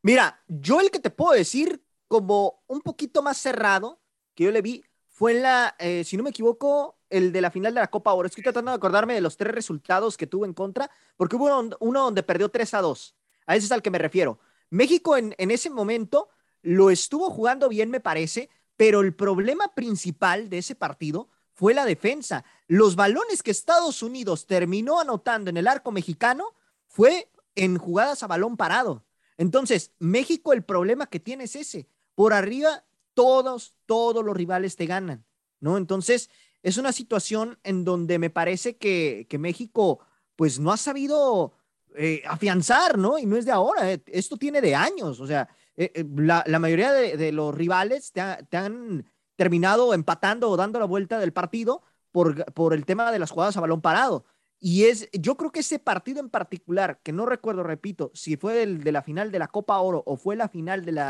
[0.01, 4.01] Mira, yo el que te puedo decir como un poquito más cerrado
[4.35, 7.51] que yo le vi fue en la, eh, si no me equivoco, el de la
[7.51, 8.25] final de la Copa Oro.
[8.25, 12.03] Estoy tratando de acordarme de los tres resultados que tuvo en contra, porque hubo uno,
[12.03, 13.15] donde perdió 3 a 2.
[13.45, 14.39] A ese es al que me refiero.
[14.71, 16.29] México en, en ese momento
[16.63, 21.85] lo estuvo jugando bien, me parece, pero el problema principal de ese partido fue la
[21.85, 22.43] defensa.
[22.67, 26.55] Los balones que Estados Unidos terminó anotando en el arco mexicano
[26.87, 29.05] fue en jugadas a balón parado.
[29.37, 31.87] Entonces, México el problema que tiene es ese.
[32.15, 35.25] Por arriba, todos, todos los rivales te ganan,
[35.59, 35.77] ¿no?
[35.77, 36.29] Entonces,
[36.63, 39.99] es una situación en donde me parece que, que México,
[40.35, 41.53] pues, no ha sabido
[41.95, 43.17] eh, afianzar, ¿no?
[43.17, 46.43] Y no es de ahora, eh, esto tiene de años, o sea, eh, eh, la,
[46.47, 50.85] la mayoría de, de los rivales te, ha- te han terminado empatando o dando la
[50.85, 54.25] vuelta del partido por, por el tema de las jugadas a balón parado.
[54.63, 58.61] Y es, yo creo que ese partido en particular, que no recuerdo, repito, si fue
[58.61, 61.09] el de la final de la Copa Oro o fue la final de la,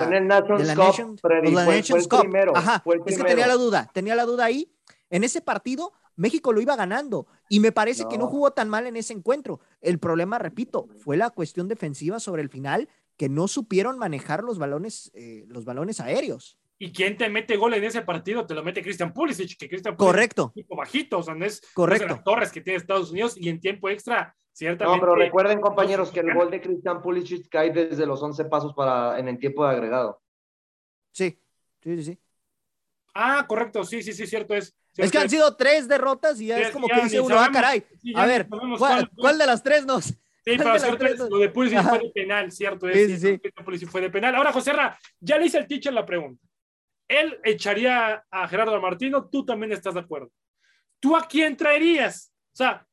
[0.58, 2.22] de la Cup, Freddy, la fue- el Cup.
[2.22, 4.72] primero, Ajá, fue el es que tenía la duda, tenía la duda ahí.
[5.10, 8.88] En ese partido, México lo iba ganando y me parece que no jugó tan mal
[8.88, 9.60] en ese encuentro.
[9.82, 14.58] El problema, repito, fue la cuestión defensiva sobre el final, que no supieron manejar los
[14.58, 16.58] balones, eh, los balones aéreos.
[16.80, 18.48] ¿Y quién te mete gol en ese partido?
[18.48, 21.36] Te lo mete Christian Pulisic, que Christian Pulisic Correcto, es un tipo bajito, o sea,
[21.36, 22.08] no es, no es de correcto.
[22.08, 24.98] las torres que tiene Estados Unidos y en tiempo extra, ciertamente.
[24.98, 28.74] No, pero recuerden, compañeros, que el gol de Cristian Pulisic cae desde los 11 pasos
[28.74, 30.22] para en el tiempo de agregado.
[31.12, 31.40] Sí,
[31.84, 32.04] sí, sí.
[32.04, 32.20] sí.
[33.14, 34.76] Ah, correcto, sí, sí, sí, cierto es.
[34.98, 37.40] Es que han sido tres derrotas y ya Sí, es como ya que dice uno,
[37.40, 37.84] ah, caray.
[38.02, 38.48] Sí, A ver,
[39.16, 40.06] ¿cuál, de las tres nos?
[40.06, 41.90] Sí, ¿Cuál pero de las cierto tres es, nos- lo de Pulisic Ajá.
[41.90, 43.20] fue de penal, cierto es.
[43.20, 44.36] Sí, sí, Pulisic fue de penal.
[44.36, 46.46] Ahora, José Ra, ya le hice el teacher la pregunta.
[47.08, 50.32] Él echaría a Gerardo Martino, tú también estás de acuerdo.
[51.00, 52.32] ¿Tú a quién traerías?
[52.54, 52.86] O sea,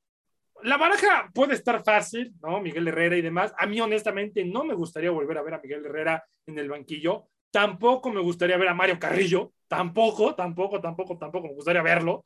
[0.62, 2.60] la baraja puede estar fácil, ¿no?
[2.60, 3.52] Miguel Herrera y demás.
[3.56, 7.28] A mí, honestamente, no me gustaría volver a ver a Miguel Herrera en el banquillo.
[7.50, 9.52] Tampoco me gustaría ver a Mario Carrillo.
[9.68, 12.24] Tampoco, tampoco, tampoco, tampoco me gustaría verlo.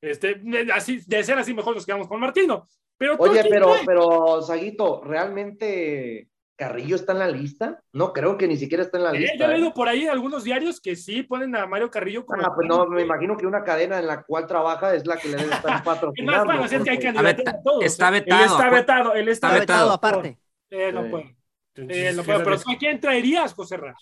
[0.00, 0.40] Este,
[0.74, 2.68] así, de ser así, mejor nos quedamos con Martino.
[2.98, 7.80] Pero ¿tú a Oye, pero, pero, Saguito, ¿realmente Carrillo está en la lista?
[7.92, 9.36] No creo que ni siquiera está en la Eh, lista.
[9.36, 9.52] yo he ¿eh?
[9.58, 12.42] leído por ahí en algunos diarios que sí ponen a Mario Carrillo como.
[12.44, 15.28] Ah, pues no, me imagino que una cadena en la cual trabaja es la que
[15.28, 16.44] le debe estar Es más, patrocinando.
[16.46, 17.84] van a hacer que hay candidatos a todos.
[17.84, 18.18] Está ¿eh?
[18.18, 18.44] Él vetado.
[18.44, 19.92] está vetado, él está, Está vetado vetado.
[19.92, 20.38] aparte.
[20.70, 21.08] Eh, no Sí.
[21.10, 21.36] puede.
[21.74, 22.38] Entonces, Eh, no puede.
[22.44, 23.96] Pero fíjate, ¿tú a quién traerías, José Ra?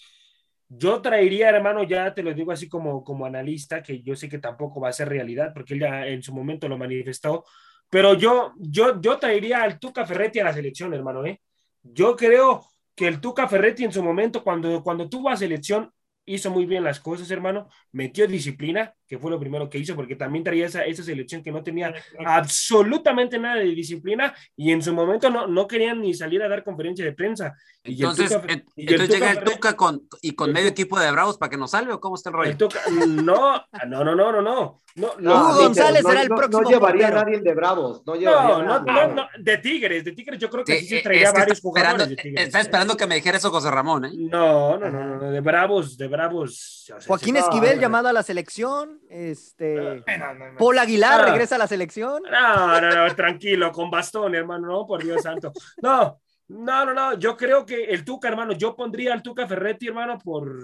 [0.73, 4.39] Yo traería, hermano, ya te lo digo así como, como analista, que yo sé que
[4.39, 7.45] tampoco va a ser realidad, porque él ya en su momento lo manifestó,
[7.91, 11.41] pero yo, yo, yo traería al Tuca Ferretti a la selección, hermano, ¿eh?
[11.83, 15.93] Yo creo que el Tuca Ferretti en su momento, cuando, cuando tuvo a selección,
[16.25, 20.14] hizo muy bien las cosas, hermano, metió disciplina, que fue lo primero que hizo, porque
[20.14, 21.92] también traía esa, esa selección que no tenía
[22.25, 26.62] absolutamente nada de disciplina y en su momento no, no querían ni salir a dar
[26.62, 27.57] conferencia de prensa.
[27.83, 30.53] Y el Entonces, Tuca- en- y el entonces llega el Tuca Tuca con, y con
[30.53, 32.51] medio equipo de Bravos para que nos salve o cómo está el rollo.
[32.51, 34.79] El Tuca- no, no, no, no, no, no.
[34.96, 37.20] No, No, González no- será el no- próximo No llevaría portero.
[37.20, 38.03] a nadie de Bravos.
[38.07, 39.09] No llevaría no, a no, nadie.
[39.09, 41.33] no, no, de Tigres, de Tigres, yo creo que Sí, sí se eh, traería es
[41.33, 42.46] que varios jugadores de Tigres.
[42.46, 44.11] está esperando que me dijera eso José Ramón, ¿eh?
[44.14, 46.83] No, no, no, no, no, de Bravos, de Bravos.
[46.94, 47.81] o sea, Joaquín sí- Esquivel no.
[47.83, 49.00] llamado a la selección.
[49.09, 49.75] Este.
[49.75, 50.59] No, no, no.
[50.59, 52.23] Paul Aguilar regresa a la selección.
[52.31, 55.53] No, no, no, tranquilo, con bastón, hermano, no, por Dios santo.
[55.83, 59.87] No, No, no, no, yo creo que el Tuca, hermano, yo pondría al Tuca Ferretti,
[59.89, 60.57] hermano, por,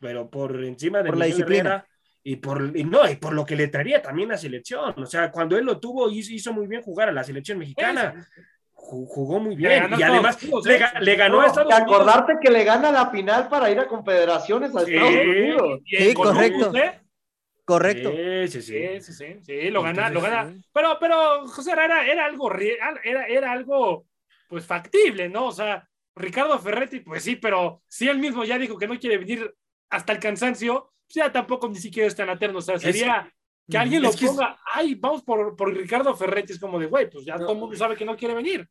[0.00, 1.60] pero por encima de Por la disciplina.
[1.60, 1.86] Herrera
[2.22, 4.94] y por, y no, y por lo que le traería también la selección.
[5.02, 8.14] O sea, cuando él lo tuvo, hizo, hizo muy bien jugar a la selección mexicana.
[8.74, 9.72] Ju- Jugó muy bien.
[9.98, 10.38] Y además
[11.00, 11.94] le, ganó a Estados Y Unidos.
[11.94, 14.94] acordarte que le gana la final para ir a Confederaciones a Sí.
[14.94, 15.80] Estados Unidos.
[15.86, 16.74] Sí, correcto.
[16.76, 17.00] ¿eh?
[17.70, 18.10] Correcto.
[18.10, 18.72] Sí, sí, sí.
[18.72, 20.50] Sí, sí, sí, sí, lo gana, lo gana.
[20.50, 20.60] sí.
[20.72, 24.06] Pero, pero, José Herrera era algo real, era, era algo,
[24.48, 25.46] pues, factible, ¿no?
[25.46, 29.18] O sea, Ricardo Ferretti, pues sí, pero si él mismo ya dijo que no quiere
[29.18, 29.54] venir
[29.88, 32.58] hasta el cansancio, pues ya tampoco ni siquiera es tan eterno.
[32.58, 33.32] O sea, sería
[33.68, 37.24] que alguien lo ponga, ay, vamos por, por Ricardo Ferretti, es como de, güey, pues
[37.24, 37.42] ya No.
[37.44, 38.68] todo el mundo sabe que no quiere venir.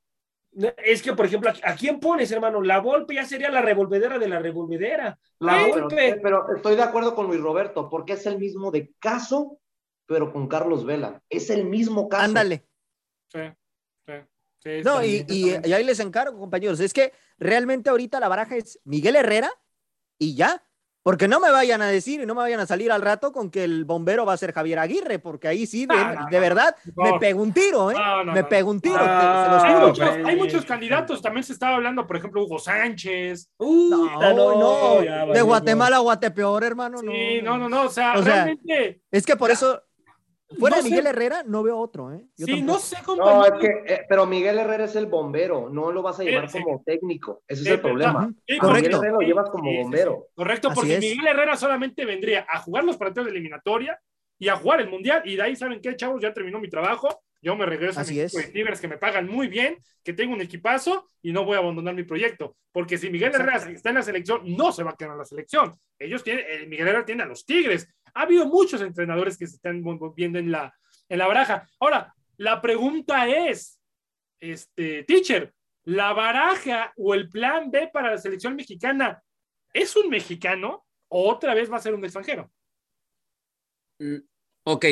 [0.78, 2.62] Es que, por ejemplo, ¿a, quién pones, hermano?
[2.62, 5.18] La Volpe ya sería la revolvedera de la revolvedera.
[5.40, 6.20] La pero, Volpe.
[6.22, 9.60] pero estoy de acuerdo con Luis Roberto, porque es el mismo de caso,
[10.06, 11.22] pero con Carlos Vela.
[11.30, 12.24] Es el mismo caso.
[12.24, 12.66] Ándale.
[13.32, 13.40] Sí,
[14.08, 14.14] sí,
[14.58, 16.80] sí, No, y, y, y ahí les encargo, compañeros.
[16.80, 19.52] Es que realmente ahorita la baraja es Miguel Herrera
[20.18, 20.64] y ya.
[21.02, 23.50] Porque no me vayan a decir y no me vayan a salir al rato con
[23.50, 26.36] que el bombero va a ser Javier Aguirre, porque ahí sí, de, Ah, no, de
[26.38, 27.96] no, verdad, me pego un tiro, ¿eh?
[27.96, 30.30] No, no, me no, pego un tiro, te- se los Hay muchos, hombre.
[30.30, 33.50] hay muchos candidatos, también se estaba hablando, por ejemplo, Hugo Sánchez.
[33.58, 36.98] Uy, No, no, ya de Guatemala a Guatepeor, hermano.
[37.00, 39.82] Sí, no, no, no, o sea, O sea, realmente, Es que por eso,
[40.58, 40.90] fuera No de sé.
[40.90, 42.26] Miguel Herrera, no veo otro, ¿eh?
[42.38, 42.74] Yo sí, tampoco.
[42.74, 43.56] no sé, No, compañero.
[43.56, 46.58] es que, eh, pero Miguel Herrera es el bombero, no lo vas a llevar Sí,
[46.58, 46.64] sí.
[46.64, 47.44] como técnico.
[47.48, 48.32] Ese es el problema.
[48.48, 48.68] sí, A.
[48.74, 50.28] Miguel Herrera lo llevas como sí, sí, bombero.
[50.36, 50.98] Correcto, porque.
[51.00, 54.00] Miguel Herrera solamente vendría a jugar los partidos de eliminatoria
[54.40, 55.22] y a jugar el mundial.
[55.26, 56.22] Y de ahí, ¿saben qué, chavos?
[56.22, 57.08] Ya terminó mi trabajo.
[57.42, 58.34] Yo me regreso Así a mi es.
[58.34, 61.56] equipo de Tigres que me pagan muy bien, que tengo un equipazo y no voy
[61.56, 62.58] a abandonar mi proyecto.
[62.74, 65.24] Porque si Miguel Herrera está en la selección, no se va a quedar en la
[65.26, 65.74] selección.
[65.98, 67.88] Ellos tienen, eh, Miguel Herrera tiene a los Tigres.
[68.14, 69.84] Ha habido muchos entrenadores que se están
[70.16, 70.74] viendo en la,
[71.08, 71.68] en la baraja.
[71.80, 73.80] Ahora, la pregunta es,
[74.40, 79.22] este, teacher, ¿la baraja o el plan B para la selección mexicana
[79.74, 82.52] es un mexicano o otra vez va a ser un extranjero?
[84.00, 84.18] Mm,
[84.64, 84.86] Ok,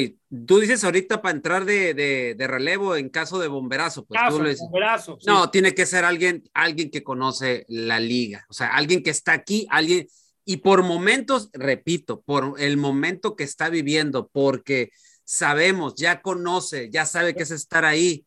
[0.48, 4.38] tú dices ahorita para entrar de, de- de relevo en caso de bomberazo, pues Caso,
[4.38, 4.62] tú lo dices.
[4.62, 5.28] bomberazo, sí.
[5.28, 9.34] No, tiene que ser alguien, alguien que conoce la liga, o sea, alguien que está
[9.34, 10.08] aquí, alguien,
[10.48, 14.92] y por momentos, repito, por el momento que está viviendo, porque
[15.26, 18.26] sabemos, ya conoce, ya sabe que es estar ahí,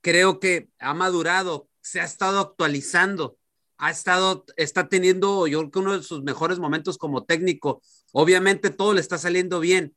[0.00, 3.36] creo que ha madurado, se ha estado actualizando,
[3.78, 8.70] ha estado, está teniendo, yo creo que uno de sus mejores momentos como técnico, obviamente
[8.70, 9.96] todo le está saliendo bien,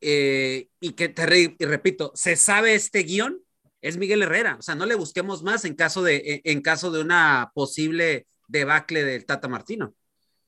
[0.00, 3.38] eh, y que te re- y repito, se sabe este guion,
[3.82, 4.56] es Miguel Herrera.
[4.58, 9.04] O sea, no le busquemos más en caso de, en caso de una posible debacle
[9.04, 9.94] del Tata Martino.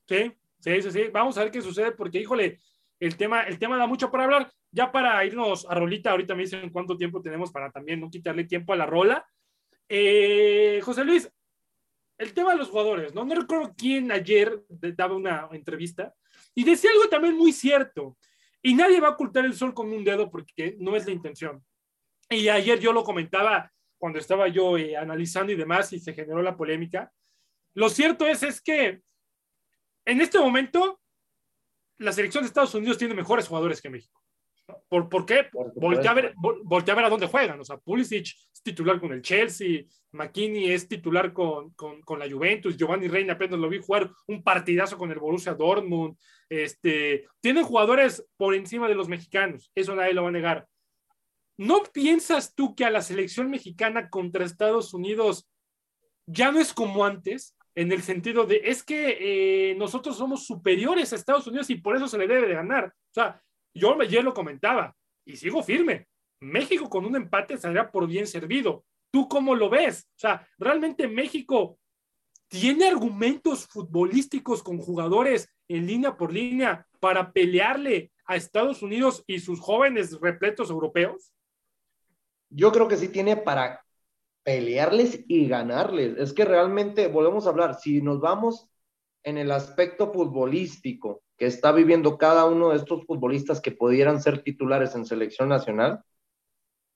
[0.07, 0.33] Sí,
[0.63, 1.03] sí, sí, sí.
[1.11, 2.59] Vamos a ver qué sucede porque, híjole,
[2.99, 4.51] el tema, el tema da mucho para hablar.
[4.71, 8.45] Ya para irnos a rolita, ahorita me dicen cuánto tiempo tenemos para también no quitarle
[8.45, 9.25] tiempo a la rola.
[9.89, 11.29] Eh, José Luis,
[12.17, 13.25] el tema de los jugadores, ¿no?
[13.25, 16.13] No recuerdo quién ayer daba una entrevista
[16.55, 18.17] y decía algo también muy cierto.
[18.61, 21.63] Y nadie va a ocultar el sol con un dedo porque no es la intención.
[22.29, 26.41] Y ayer yo lo comentaba cuando estaba yo eh, analizando y demás y se generó
[26.41, 27.11] la polémica.
[27.75, 29.01] Lo cierto es, es que
[30.05, 30.99] en este momento
[31.97, 34.19] la selección de Estados Unidos tiene mejores jugadores que México.
[34.87, 35.47] ¿Por, ¿Por qué?
[35.75, 37.59] Voltea a, ver, vol- voltea a ver a dónde juegan.
[37.59, 42.29] O sea, Pulisic es titular con el Chelsea, McKinney es titular con, con, con la
[42.29, 46.17] Juventus, Giovanni Reina apenas lo vi jugar un partidazo con el Borussia Dortmund.
[46.49, 50.67] Este, tienen jugadores por encima de los mexicanos, eso nadie lo va a negar.
[51.57, 55.49] ¿No piensas tú que a la selección mexicana contra Estados Unidos
[56.25, 57.55] ya no es como antes?
[57.75, 59.17] En el sentido de, es que
[59.71, 62.85] eh, nosotros somos superiores a Estados Unidos y por eso se le debe de ganar.
[62.85, 63.41] O sea,
[63.73, 66.07] yo ayer lo comentaba y sigo firme.
[66.39, 68.85] México con un empate saldrá por bien servido.
[69.11, 70.07] ¿Tú cómo lo ves?
[70.09, 71.79] O sea, ¿realmente México
[72.47, 79.39] tiene argumentos futbolísticos con jugadores en línea por línea para pelearle a Estados Unidos y
[79.39, 81.33] sus jóvenes repletos europeos?
[82.49, 83.83] Yo creo que sí tiene para
[84.43, 86.17] pelearles y ganarles.
[86.17, 88.69] Es que realmente, volvemos a hablar, si nos vamos
[89.23, 94.43] en el aspecto futbolístico que está viviendo cada uno de estos futbolistas que pudieran ser
[94.43, 96.03] titulares en selección nacional,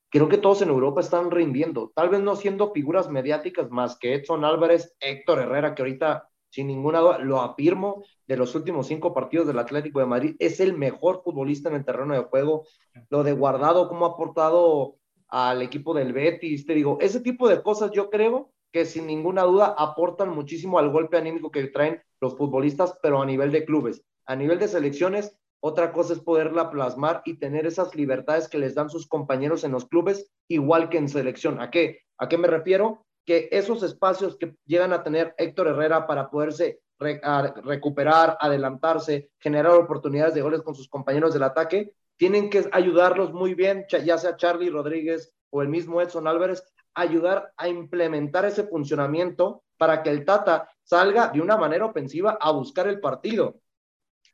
[0.10, 4.14] creo que todos en Europa están rindiendo, tal vez no siendo figuras mediáticas más que
[4.16, 9.14] Edson Álvarez, Héctor Herrera, que ahorita sin ninguna duda lo afirmo, de los últimos cinco
[9.14, 12.66] partidos del Atlético de Madrid, es el mejor futbolista en el terreno de juego.
[13.10, 14.96] Lo de Guardado, cómo ha aportado
[15.30, 19.44] al equipo del Betis, te digo, ese tipo de cosas yo creo que sin ninguna
[19.44, 24.04] duda aportan muchísimo al golpe anímico que traen los futbolistas, pero a nivel de clubes.
[24.26, 28.76] A nivel de selecciones, otra cosa es poderla plasmar y tener esas libertades que les
[28.76, 31.62] dan sus compañeros en los clubes, igual que en selección.
[31.62, 32.02] ¿A qué?
[32.18, 33.06] ¿A qué me refiero?
[33.28, 40.34] que esos espacios que llegan a tener Héctor Herrera para poderse recuperar, adelantarse, generar oportunidades
[40.34, 44.70] de goles con sus compañeros del ataque, tienen que ayudarlos muy bien, ya sea Charlie
[44.70, 50.70] Rodríguez o el mismo Edson Álvarez, ayudar a implementar ese funcionamiento para que el Tata
[50.84, 53.60] salga de una manera ofensiva a buscar el partido.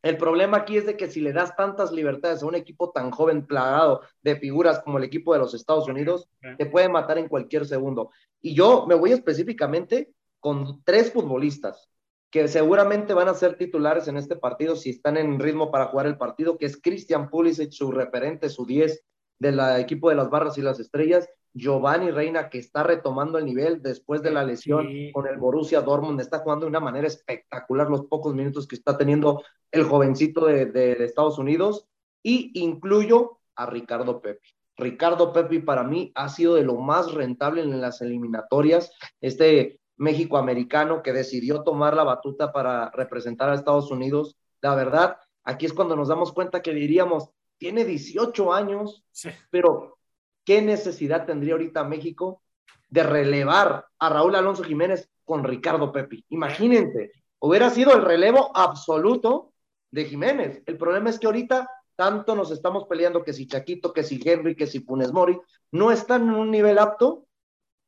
[0.02, 3.12] El problema aquí es de que si le das tantas libertades a un equipo tan
[3.12, 7.30] joven plagado de figuras como el equipo de los Estados Unidos, te puede matar en
[7.30, 8.12] cualquier segundo.
[8.42, 11.90] Y yo me voy específicamente con tres futbolistas
[12.34, 16.08] que seguramente van a ser titulares en este partido si están en ritmo para jugar
[16.08, 19.06] el partido, que es Christian Pulisic, su referente, su 10
[19.38, 23.84] del equipo de las barras y las estrellas, Giovanni Reina, que está retomando el nivel
[23.84, 28.08] después de la lesión con el Borussia Dortmund, está jugando de una manera espectacular los
[28.08, 31.88] pocos minutos que está teniendo el jovencito de, de Estados Unidos,
[32.24, 34.50] y incluyo a Ricardo Pepi.
[34.76, 38.92] Ricardo Pepi para mí ha sido de lo más rentable en las eliminatorias.
[39.22, 44.38] Este México-americano que decidió tomar la batuta para representar a Estados Unidos.
[44.62, 49.06] La verdad, aquí es cuando nos damos cuenta que diríamos, tiene 18 años,
[49.50, 49.98] pero
[50.44, 52.42] ¿qué necesidad tendría ahorita México
[52.90, 56.26] de relevar a Raúl Alonso Jiménez con Ricardo Pepi?
[56.30, 59.54] Imagínense, hubiera sido el relevo absoluto
[59.92, 60.62] de Jiménez.
[60.66, 64.56] El problema es que ahorita tanto nos estamos peleando que si Chaquito, que si Henry,
[64.56, 65.40] que si Punes Mori,
[65.72, 67.26] no están en un nivel apto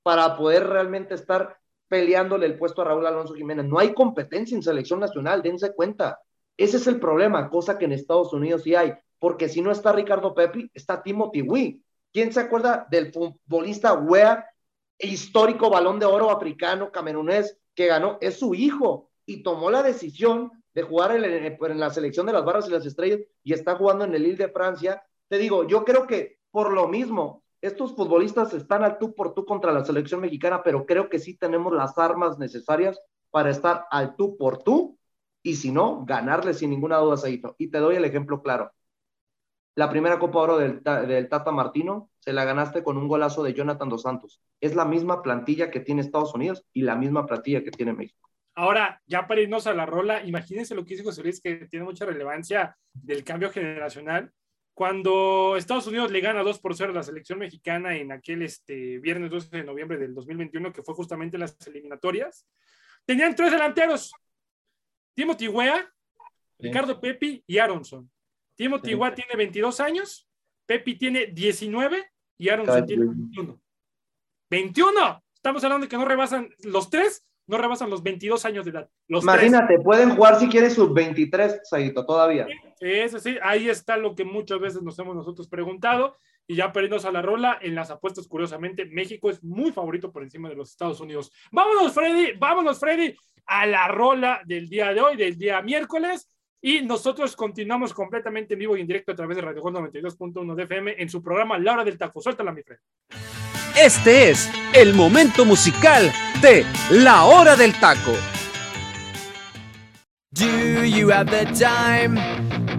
[0.04, 3.65] para poder realmente estar peleándole el puesto a Raúl Alonso Jiménez.
[3.65, 6.19] No hay competencia en selección nacional, dense cuenta.
[6.58, 9.91] Ese es el problema, cosa que en Estados Unidos sí hay, porque si no está
[9.91, 11.82] Ricardo Pepi, está Timothy Wee.
[12.13, 14.45] ¿Quién se acuerda del futbolista Wea,
[14.98, 18.17] histórico balón de oro africano, camerunés, que ganó?
[18.21, 22.67] Es su hijo y tomó la decisión de jugar en, la selección de las barras
[22.67, 25.04] y las estrellas y está jugando en el Lille de Francia.
[25.28, 29.45] Te digo, yo creo que por lo mismo, estos futbolistas están al tú por tú
[29.45, 32.99] contra la selección mexicana, pero creo que sí tenemos las armas necesarias
[33.32, 34.97] para estar al tú por tú
[35.43, 37.56] y si no, ganarle sin ninguna duda, Saito.
[37.60, 38.71] Y te doy el ejemplo claro.
[39.75, 40.82] La primera Copa Oro del,
[41.30, 44.41] Tata Martino se la ganaste con un golazo de Jonathan Dos Santos.
[44.62, 48.30] Es la misma plantilla que tiene Estados Unidos y la misma plantilla que tiene México.
[48.56, 51.84] Ahora, ya para irnos a la rola, imagínense lo que dice José Luis, que tiene
[51.84, 54.32] mucha relevancia del cambio generacional.
[54.75, 58.99] Cuando Estados Unidos le gana 2 por 0 a la selección mexicana en aquel este,
[58.99, 62.45] viernes 12 de noviembre del 2021, que fue justamente las eliminatorias,
[63.05, 64.11] tenían tres delanteros:
[65.13, 65.89] Timothy Wea,
[66.59, 68.11] Ricardo Pepi y Aronson.
[68.55, 70.27] Timothy Wea tiene 22 años,
[70.65, 73.61] Pepi tiene 19 y Aronson tiene 21.
[74.49, 75.23] 21.
[75.35, 78.89] Estamos hablando de que no rebasan los tres no rebasan los 22 años de edad.
[79.08, 82.47] Imagínate, pueden jugar si quieres sus 23, Saito, todavía.
[82.79, 86.15] Eso sí, ahí está lo que muchas veces nos hemos nosotros preguntado.
[86.47, 90.21] Y ya perdidos a la rola, en las apuestas, curiosamente, México es muy favorito por
[90.21, 91.31] encima de los Estados Unidos.
[91.51, 93.15] Vámonos, Freddy, vámonos, Freddy,
[93.47, 96.29] a la rola del día de hoy, del día miércoles.
[96.62, 100.63] Y nosotros continuamos completamente en vivo y en directo a través de Radio 92.1 de
[100.63, 102.21] FM en su programa La Hora del Taco.
[102.21, 102.81] Suéltala, mi Freddy.
[103.77, 106.09] Este es el momento musical
[106.41, 108.13] de La Hora del Taco.
[110.31, 112.15] Do you have the time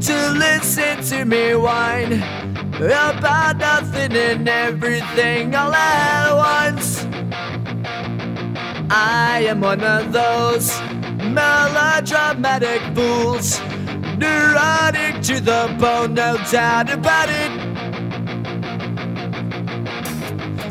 [0.01, 2.23] to listen to me whine
[2.81, 7.07] about nothing and everything all at once?
[8.89, 10.81] I am one of those
[11.31, 13.61] melodramatic fools,
[14.17, 17.66] neurotic to the bone, no doubt about it.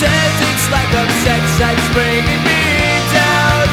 [0.00, 2.64] Says it's like a sex that's bringing me
[3.12, 3.68] down.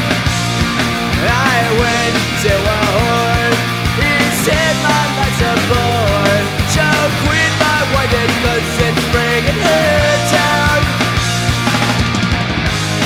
[1.23, 3.55] I went to a whore.
[3.95, 4.11] He
[4.43, 6.43] said my life's a bore.
[6.75, 8.11] Choke with my white
[8.43, 10.03] cause it's bringing her
[10.35, 10.79] down.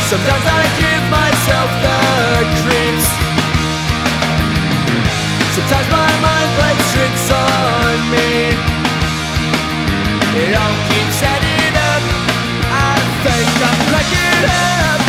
[0.10, 2.02] Sometimes I give myself the
[2.66, 3.08] creeps.
[5.54, 8.30] Sometimes my mind plays tricks on me.
[10.42, 10.81] It all
[14.42, 15.01] Yeah.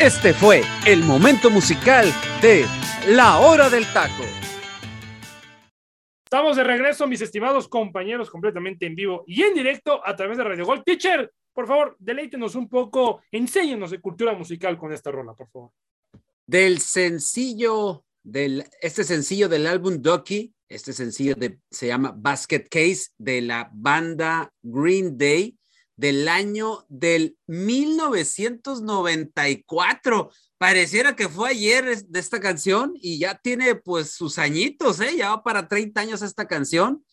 [0.00, 2.06] Este fue el momento musical
[2.40, 2.64] de
[3.08, 4.24] La Hora del Taco.
[6.24, 10.44] Estamos de regreso, mis estimados compañeros, completamente en vivo y en directo a través de
[10.44, 10.82] Radio Gol.
[10.84, 15.70] Teacher, por favor, deleítenos un poco, enséñenos de cultura musical con esta rola, por favor.
[16.46, 23.10] Del sencillo, del, este sencillo del álbum Ducky, este sencillo de, se llama Basket Case
[23.18, 25.59] de la banda Green Day
[26.00, 30.30] del año del 1994.
[30.56, 35.14] Pareciera que fue ayer de esta canción y ya tiene pues sus añitos, ¿eh?
[35.18, 37.04] Ya va para 30 años esta canción.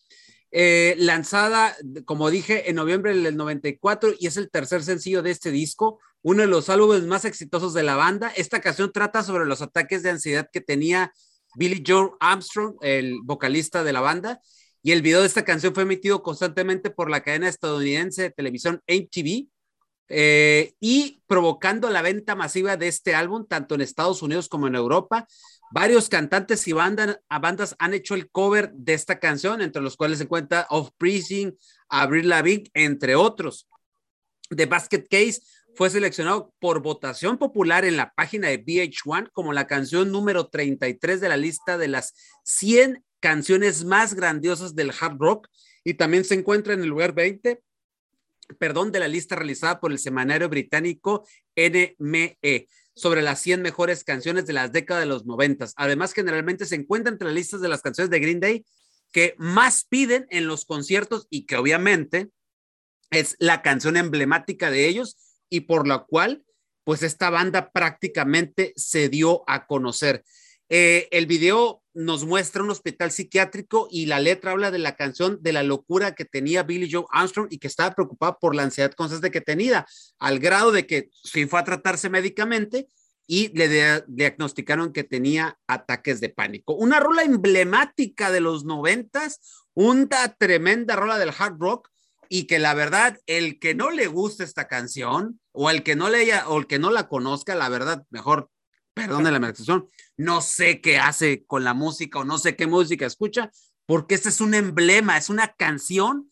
[0.52, 1.76] Eh, lanzada,
[2.06, 6.40] como dije, en noviembre del 94 y es el tercer sencillo de este disco, uno
[6.40, 8.32] de los álbumes más exitosos de la banda.
[8.36, 11.12] Esta canción trata sobre los ataques de ansiedad que tenía
[11.56, 14.40] Billy Joe Armstrong, el vocalista de la banda,
[14.82, 18.82] y el video de esta canción fue emitido constantemente por la cadena estadounidense de televisión
[18.86, 19.48] MTV
[20.10, 24.74] eh, y provocando la venta masiva de este álbum tanto en Estados Unidos como en
[24.74, 25.26] Europa.
[25.70, 30.24] Varios cantantes y bandas, han hecho el cover de esta canción, entre los cuales se
[30.24, 31.58] encuentra Off Pricing,
[31.90, 33.68] Avril Lavigne, entre otros.
[34.48, 35.42] The Basket Case
[35.74, 41.20] fue seleccionado por votación popular en la página de VH1 como la canción número 33
[41.20, 42.14] de la lista de las
[42.44, 45.48] 100 canciones más grandiosas del hard rock
[45.84, 47.62] y también se encuentra en el lugar 20,
[48.58, 54.46] perdón, de la lista realizada por el semanario británico NME sobre las 100 mejores canciones
[54.46, 55.68] de las décadas de los 90.
[55.76, 58.64] Además, generalmente se encuentra entre las listas de las canciones de Green Day
[59.12, 62.30] que más piden en los conciertos y que obviamente
[63.10, 65.16] es la canción emblemática de ellos
[65.48, 66.44] y por la cual
[66.84, 70.24] pues esta banda prácticamente se dio a conocer.
[70.70, 75.42] Eh, el video nos muestra un hospital psiquiátrico y la letra habla de la canción
[75.42, 78.92] de la locura que tenía Billy Joe Armstrong y que estaba preocupado por la ansiedad
[78.92, 79.84] constante que tenía,
[80.20, 82.86] al grado de que sí fue a tratarse médicamente
[83.26, 86.74] y le diagnosticaron que tenía ataques de pánico.
[86.74, 91.88] Una rola emblemática de los noventas, una tremenda rola del hard rock
[92.28, 96.10] y que la verdad, el que no le guste esta canción o el que no
[96.10, 98.50] le o el que no la conozca, la verdad, mejor,
[99.06, 103.06] perdónenme la expresión, no sé qué hace con la música o no sé qué música
[103.06, 103.50] escucha,
[103.86, 106.30] porque este es un emblema, es una canción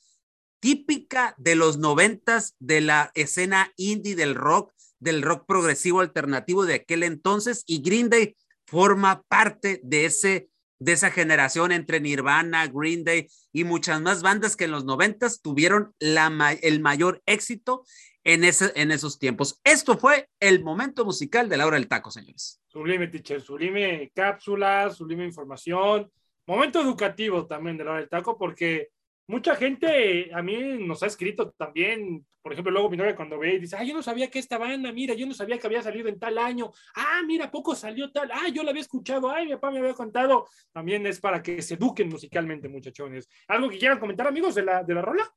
[0.61, 6.75] típica de los noventas de la escena indie del rock, del rock progresivo alternativo de
[6.75, 8.37] aquel entonces y Green Day
[8.67, 14.57] forma parte de ese de esa generación entre Nirvana, Green Day y muchas más bandas
[14.57, 16.27] que en los noventas tuvieron la
[16.63, 17.85] el mayor éxito
[18.25, 19.61] en, ese, en esos tiempos.
[19.65, 22.61] Esto fue el momento musical de la hora del taco, señores.
[22.67, 26.11] Sublime, teacher, sublime cápsulas, sublime información.
[26.47, 28.91] Momento educativo también de la hora del taco, porque
[29.29, 33.55] mucha gente a mí nos ha escrito también, por ejemplo, luego mi novia cuando ve
[33.55, 35.83] y dice, ah, yo no sabía que esta banda, mira, yo no sabía que había
[35.83, 39.47] salido en tal año, ah, mira, poco salió tal, ah, yo la había escuchado, ay,
[39.47, 43.29] mi papá me había contado, también es para que se eduquen musicalmente, muchachones.
[43.49, 45.29] ¿Algo que quieran comentar, amigos, de la, de la rola?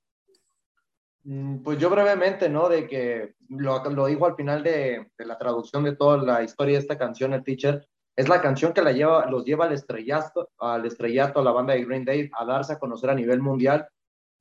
[1.23, 2.69] Mm, Pues yo brevemente, ¿no?
[2.69, 6.75] De que lo, lo dijo al final de, de la traducción de toda la historia
[6.75, 7.87] de esta canción, el teacher,
[8.19, 11.73] es la canción que la lleva, los lleva al estrellato, al estrellato a la banda
[11.73, 13.87] de Green Day, a darse a conocer a nivel mundial,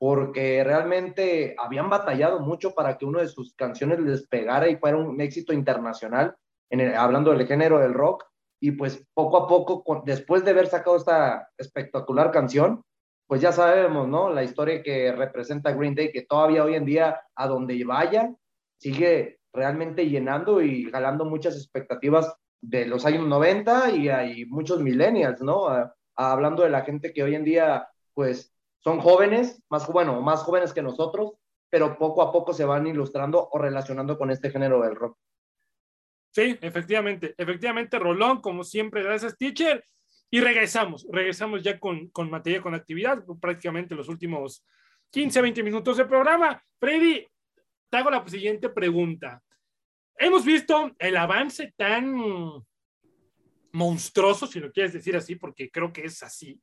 [0.01, 4.97] porque realmente habían batallado mucho para que una de sus canciones les pegara y fuera
[4.97, 6.35] un éxito internacional,
[6.71, 8.25] en hablando del género del rock,
[8.61, 12.83] y pues poco a poco, después de haber sacado esta espectacular canción,
[13.29, 14.29] pues ya sabemos, ¿no?
[14.29, 18.35] La historia que representa Green Day, que todavía hoy en día, a donde vaya,
[18.81, 25.41] sigue realmente llenando y jalando muchas expectativas de los años 90 y hay muchos millennials,
[25.41, 25.69] ¿no?
[25.69, 30.21] A- a- hablando de la gente que hoy en día, pues, son jóvenes, más, bueno,
[30.21, 31.33] más jóvenes que nosotros,
[31.71, 35.19] pero poco a poco se van ilustrando o relacionando con este género del rock.
[36.31, 39.85] Sí, efectivamente, efectivamente, Rolón, como siempre, gracias, teacher.
[40.31, 44.63] Y regresamos, regresamos ya con, con materia, con actividad, prácticamente los últimos
[45.11, 46.63] 15, 20 minutos de programa.
[46.79, 47.27] Freddy,
[47.89, 49.43] te hago la siguiente pregunta.
[50.19, 52.15] Hemos visto el avance tan
[53.73, 56.61] monstruoso, si lo quieres decir así, porque creo que es así,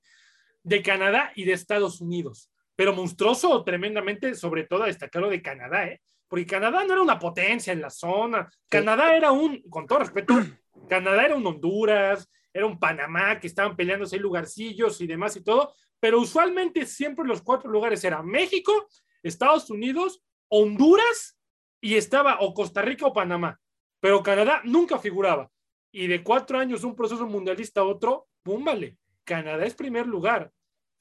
[0.64, 2.52] de Canadá y de Estados Unidos.
[2.76, 6.02] Pero monstruoso tremendamente, sobre todo a destacarlo de Canadá, ¿eh?
[6.28, 8.50] Porque Canadá no era una potencia en la zona.
[8.68, 10.34] Canadá era un, con todo respeto,
[10.90, 15.44] Canadá era un Honduras, era un Panamá que estaban peleándose en lugarcillos y demás y
[15.44, 18.88] todo, pero usualmente siempre los cuatro lugares eran México,
[19.24, 21.38] Estados Unidos, Honduras
[21.86, 23.60] y estaba o Costa Rica o Panamá.
[24.00, 25.52] Pero Canadá nunca figuraba.
[25.92, 28.64] Y de cuatro años un proceso mundialista a otro, ¡pum!
[28.64, 28.98] vale.
[29.24, 30.52] Canadá es primer lugar.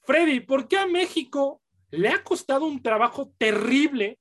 [0.03, 4.19] Freddy, ¿por qué a México le ha costado un trabajo terrible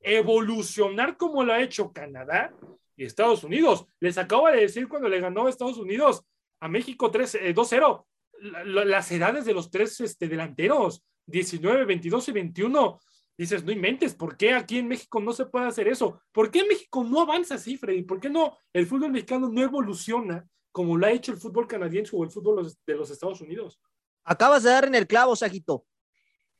[0.00, 2.52] evolucionar como lo ha hecho Canadá
[2.96, 3.86] y Estados Unidos?
[4.00, 6.22] Les acabo de decir cuando le ganó Estados Unidos
[6.60, 8.06] a México 3, eh, 2-0,
[8.40, 13.00] la- la- las edades de los tres este, delanteros, 19, 22 y 21.
[13.36, 16.20] Dices, no inventes, ¿por qué aquí en México no se puede hacer eso?
[16.30, 18.02] ¿Por qué México no avanza así, Freddy?
[18.02, 22.14] ¿Por qué no el fútbol mexicano no evoluciona como lo ha hecho el fútbol canadiense
[22.14, 23.80] o el fútbol de los Estados Unidos?
[24.24, 25.84] Acabas de dar en el clavo, Sajito.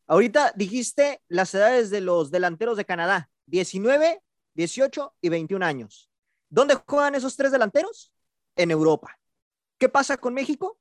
[0.06, 4.20] Ahorita dijiste las edades de los delanteros de Canadá, 19,
[4.54, 6.10] 18 y 21 años.
[6.48, 8.12] ¿Dónde juegan esos tres delanteros?
[8.56, 9.18] En Europa.
[9.78, 10.78] ¿Qué pasa con México?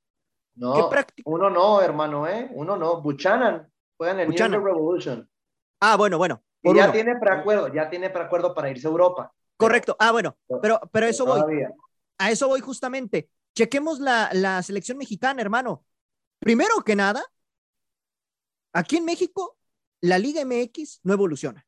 [0.54, 0.88] No,
[1.24, 2.48] uno no, hermano, ¿eh?
[2.52, 3.00] Uno no.
[3.00, 3.68] Buchanan.
[3.96, 4.64] Juegan en New Buchanan.
[4.64, 5.28] Revolution.
[5.86, 6.42] Ah, bueno, bueno.
[6.62, 6.92] Y ya uno.
[6.92, 9.32] tiene preacuerdo, ya tiene preacuerdo para irse a Europa.
[9.58, 9.96] Correcto.
[9.98, 11.40] Ah, bueno, pero, pero a eso voy.
[11.40, 11.70] Todavía.
[12.18, 13.28] A eso voy justamente.
[13.54, 15.84] Chequemos la, la selección mexicana, hermano.
[16.38, 17.22] Primero que nada,
[18.72, 19.58] aquí en México,
[20.00, 21.66] la Liga MX no evoluciona.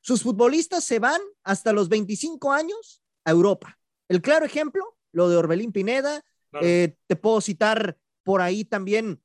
[0.00, 3.78] Sus futbolistas se van hasta los 25 años a Europa.
[4.08, 6.22] El claro ejemplo, lo de Orbelín Pineda.
[6.50, 6.64] Claro.
[6.64, 9.20] eh, te puedo citar por ahí también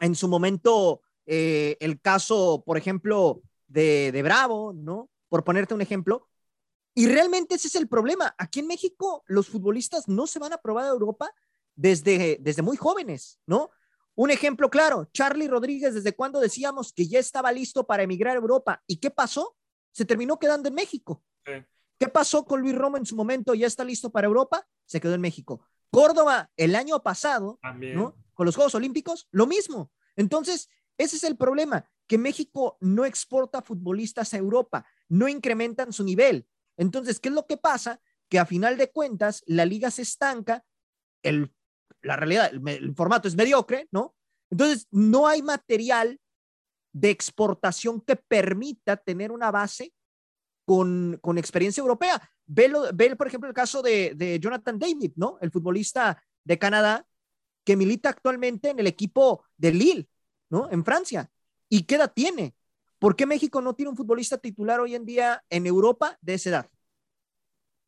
[0.00, 5.10] en su momento eh, el caso, por ejemplo, de, de Bravo, ¿no?
[5.28, 6.28] Por ponerte un ejemplo.
[6.94, 8.34] Y realmente ese es el problema.
[8.38, 11.32] Aquí en México los futbolistas no se van a probar a Europa
[11.74, 13.70] desde, desde muy jóvenes, ¿no?
[14.16, 18.40] Un ejemplo claro, Charlie Rodríguez, ¿desde cuándo decíamos que ya estaba listo para emigrar a
[18.40, 18.82] Europa?
[18.86, 19.56] ¿Y qué pasó?
[19.90, 21.24] Se terminó quedando en México.
[21.44, 21.52] Sí.
[21.98, 23.54] ¿Qué pasó con Luis Romo en su momento?
[23.54, 24.66] ¿Ya está listo para Europa?
[24.86, 25.66] Se quedó en México.
[25.90, 27.58] Córdoba el año pasado.
[27.62, 28.16] ¿no?
[28.34, 29.92] Con los Juegos Olímpicos, lo mismo.
[30.16, 36.04] Entonces, ese es el problema, que México no exporta futbolistas a Europa, no incrementan su
[36.04, 36.46] nivel.
[36.76, 38.00] Entonces, ¿qué es lo que pasa?
[38.28, 40.64] Que a final de cuentas, la liga se estanca,
[41.22, 41.52] el,
[42.02, 44.14] la realidad, el, formato es mediocre, ¿no?
[44.50, 46.20] Entonces, no hay material
[46.92, 49.92] de exportación que permita tener una base
[50.66, 52.30] con, con experiencia europea.
[52.46, 55.38] Ve, por ejemplo, el caso de, de Jonathan David, ¿no?
[55.40, 57.06] El futbolista de Canadá
[57.64, 60.08] que milita actualmente en el equipo de Lille,
[60.50, 60.70] ¿no?
[60.70, 61.30] En Francia.
[61.74, 62.54] ¿Y qué edad tiene?
[63.00, 66.50] ¿Por qué México no tiene un futbolista titular hoy en día en Europa de esa
[66.50, 66.70] edad?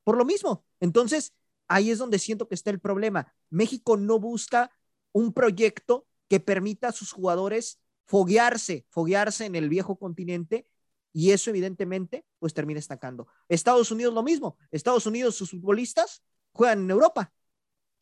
[0.02, 0.64] Por lo mismo.
[0.80, 1.32] Entonces,
[1.68, 3.32] ahí es donde siento que está el problema.
[3.48, 4.72] México no busca
[5.12, 10.66] un proyecto que permita a sus jugadores foguearse, foguearse en el viejo continente
[11.12, 13.28] y eso evidentemente pues termina estancando.
[13.48, 14.58] Estados Unidos lo mismo.
[14.72, 17.32] Estados Unidos sus futbolistas juegan en Europa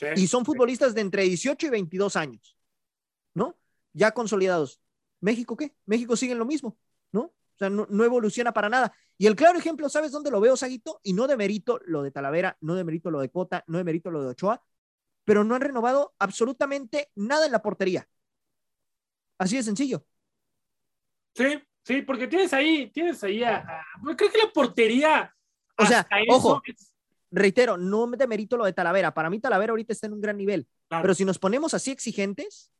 [0.00, 0.06] Sí.
[0.16, 2.56] y son futbolistas de entre 18 y 22 años,
[3.34, 3.58] ¿no?
[3.92, 4.80] Ya consolidados.
[5.24, 5.74] ¿México qué?
[5.86, 6.76] México sigue en lo mismo,
[7.10, 7.22] ¿no?
[7.22, 8.92] O sea, no, no evoluciona para nada.
[9.16, 11.00] Y el claro ejemplo, ¿sabes dónde lo veo, Saguito?
[11.02, 13.84] Y no de mérito lo de Talavera, no de mérito lo de Cota, no de
[13.84, 14.62] mérito lo de Ochoa,
[15.24, 18.06] pero no han renovado absolutamente nada en la portería.
[19.38, 20.04] Así de sencillo.
[21.34, 23.64] Sí, sí, porque tienes ahí, tienes ahí a,
[24.16, 25.34] creo que la portería.
[25.78, 26.60] O sea, ojo.
[26.66, 26.92] es-
[27.30, 29.12] Reitero, no de mérito lo de Talavera.
[29.12, 30.68] Para mí Talavera ahorita está en un gran nivel.
[30.88, 32.70] claro, Pero si nos ponemos así exigentes,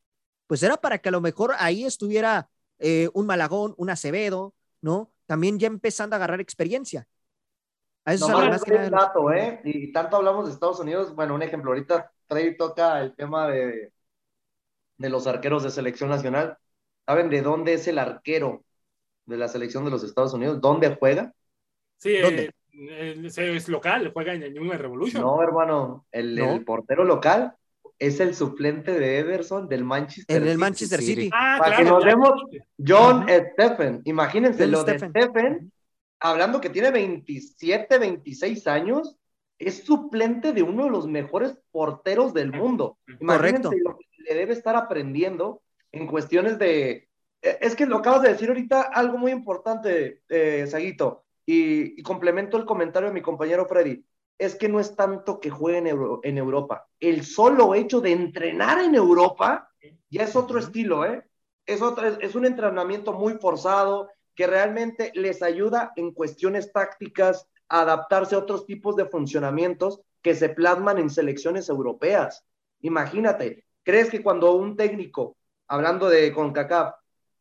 [0.47, 5.11] pues era para que a lo mejor ahí estuviera eh, un Malagón, un Acevedo, ¿no?
[5.27, 7.07] También ya empezando a agarrar experiencia.
[8.05, 9.61] A eso Nomás más que nada- dato, ¿eh?
[9.65, 13.93] Y tanto hablamos de Estados Unidos, bueno, un ejemplo, ahorita Trey toca el tema de,
[14.99, 16.59] de los arqueros de selección nacional.
[17.07, 18.65] ¿Saben de dónde es el arquero
[19.27, 20.61] de la selección de los Estados Unidos?
[20.61, 21.33] ¿Dónde juega?
[21.97, 22.51] sí, ¿dónde?
[22.73, 23.23] eh,
[23.57, 25.23] es local, juega en New Revolution.
[25.23, 26.53] No, hermano, el, No.
[26.53, 27.55] el portero local
[27.99, 30.61] es el suplente de Ederson del Manchester En el City.
[30.61, 31.15] Manchester City.
[31.23, 31.31] City.
[31.33, 31.85] Ah, Para claro.
[31.85, 32.43] que nos demos-
[32.87, 35.73] John Stephen, imagínense John lo de Stephen.
[36.21, 39.17] Hablando que tiene 27, 26 años,
[39.59, 42.99] es suplente de uno de los mejores porteros del mundo.
[43.21, 43.89] Imagínense Correcto.
[43.91, 47.09] lo que le debe estar aprendiendo en cuestiones de...
[47.43, 52.03] eh, Es que lo acabas de decir ahorita algo muy importante, eh, Saguito, y, y
[52.03, 54.03] complemento el comentario de mi compañero Freddy.
[54.39, 56.89] Es que no es tanto que juegue en, Euro- en Europa.
[56.99, 59.71] El solo hecho de entrenar en Europa
[60.11, 61.23] ya es otro estilo, ¿eh?
[61.67, 67.47] Es, otra, es, es un entrenamiento muy forzado, que realmente les ayuda en cuestiones tácticas
[67.69, 72.45] a adaptarse a otros tipos de funcionamientos que se plasman en selecciones europeas.
[72.81, 75.37] Imagínate, ¿crees que cuando un técnico,
[75.69, 76.95] hablando de CONCACAF,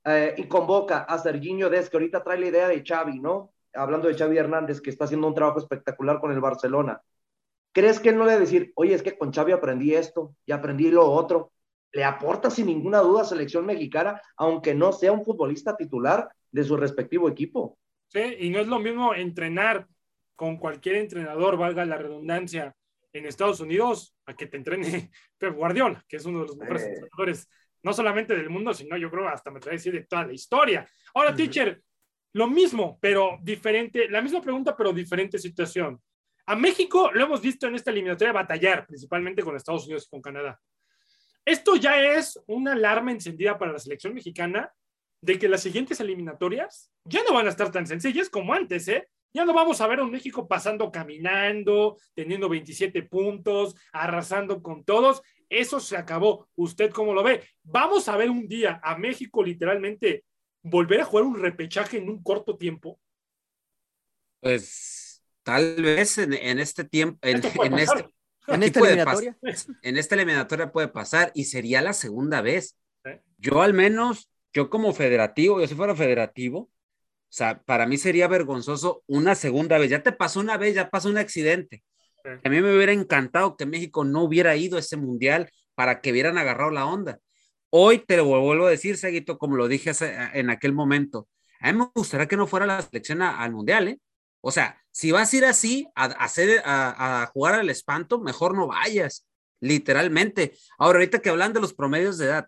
[0.06, 3.53] eh, y convoca a Serginho Des, que ahorita trae la idea de Xavi, ¿no?
[3.74, 7.02] Hablando de Xavi Hernández, que está haciendo un trabajo espectacular con el Barcelona.
[7.72, 10.36] ¿Crees que él no le va a decir, oye, es que con Xavi aprendí esto
[10.46, 11.52] y aprendí lo otro?
[11.92, 16.64] Le aporta sin ninguna duda a selección mexicana, aunque no sea un futbolista titular de
[16.64, 17.78] su respectivo equipo.
[18.08, 19.88] Sí, y no es lo mismo entrenar
[20.36, 22.76] con cualquier entrenador, valga la redundancia,
[23.14, 26.84] en Estados Unidos, a que te entrene Pep Guardiola, que es uno de los mejores
[26.84, 26.88] Eh.
[26.90, 27.50] entrenadores,
[27.84, 30.34] no solamente del mundo, sino yo creo hasta me trae a decir de toda la
[30.34, 30.88] historia.
[31.14, 31.84] Ahora, teacher,
[32.34, 36.02] lo mismo, pero diferente, la misma pregunta, pero diferente situación.
[36.46, 40.22] A México lo hemos visto en esta eliminatoria batallar, principalmente con Estados Unidos y con
[40.22, 40.60] Canadá.
[41.46, 44.74] Esto ya es una alarma encendida para la selección mexicana
[45.22, 49.08] de que las siguientes eliminatorias ya no van a estar tan sencillas como antes, ¿eh?
[49.34, 54.84] Ya no vamos a ver a un México pasando caminando, teniendo 27 puntos, arrasando con
[54.84, 55.22] todos.
[55.50, 56.48] Eso se acabó.
[56.56, 57.44] ¿Usted cómo lo ve?
[57.64, 60.24] Vamos a ver un día a México literalmente
[60.64, 63.00] volver a jugar un repechaje en un corto tiempo.
[64.40, 68.10] Pues tal vez en, en este tiempo, en, en pasar.
[68.46, 69.38] este, En esta eliminatoria.
[69.42, 69.76] pasar.
[69.82, 72.78] en esta eliminatoria puede pasar y sería la segunda vez.
[73.38, 78.28] Yo al menos, yo como federativo, yo si fuera federativo, o sea, para mí sería
[78.28, 79.90] vergonzoso una segunda vez.
[79.90, 81.84] Ya te pasó una vez, ya pasó un accidente.
[82.24, 82.30] Sí.
[82.44, 86.12] A mí me hubiera encantado que México no hubiera ido a ese mundial para que
[86.12, 87.20] hubieran agarrado la onda.
[87.76, 91.28] Hoy te lo vuelvo a decir, Seguito, como lo dije hace- en aquel momento.
[91.60, 94.00] A mí me gustaría que no fuera la selección a- al mundial, ¿eh?
[94.42, 98.20] O sea, si vas a ir así a, a hacer, a, a jugar al espanto,
[98.20, 99.26] mejor no vayas,
[99.60, 100.54] literalmente.
[100.78, 102.48] Ahora, ahorita que hablan de los promedios de edad,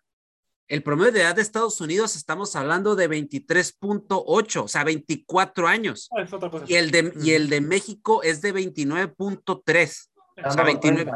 [0.67, 6.07] el promedio de edad de Estados Unidos estamos hablando de 23.8, o sea, 24 años.
[6.15, 6.65] Ah, es otra cosa.
[6.67, 10.11] Y el de, y el de México es de 29.3.
[10.17, 11.11] O sea, Dándolo 29.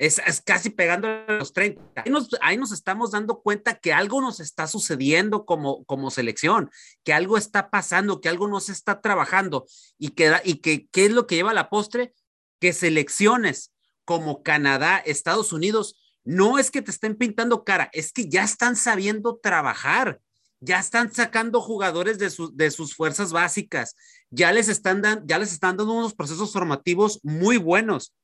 [0.00, 1.82] Es, es casi pegando los 30.
[2.04, 6.70] Ahí nos, nos estamos dando cuenta que algo nos está sucediendo como, como selección,
[7.04, 9.66] que algo está pasando, que algo no se está trabajando
[9.98, 12.14] y que, y que ¿qué es lo que lleva a la postre?
[12.60, 13.74] Que selecciones
[14.06, 18.76] como Canadá, Estados Unidos, no es que te estén pintando cara, es que ya están
[18.76, 20.18] sabiendo trabajar,
[20.60, 23.96] ya están sacando jugadores de, su- de sus fuerzas básicas,
[24.30, 28.14] ya les, están dan- ya les están dando unos procesos formativos muy buenos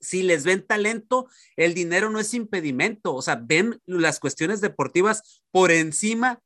[0.00, 5.42] si les ven talento, el dinero no es impedimento, o sea, ven las cuestiones deportivas
[5.50, 6.40] por encima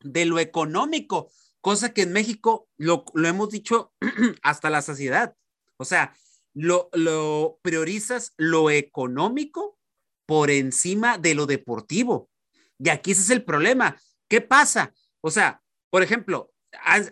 [0.00, 1.30] de lo económico,
[1.60, 3.92] cosa que en México lo, lo hemos dicho
[4.42, 5.34] hasta la saciedad.
[5.76, 6.14] O sea,
[6.54, 9.78] lo, lo priorizas lo económico
[10.26, 12.30] por encima de lo deportivo.
[12.78, 13.96] Y aquí ese es el problema.
[14.28, 14.92] ¿Qué pasa?
[15.20, 16.52] O sea, por ejemplo,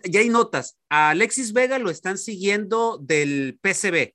[0.03, 0.77] ya hay notas.
[0.89, 4.13] A Alexis Vega lo están siguiendo del PCB.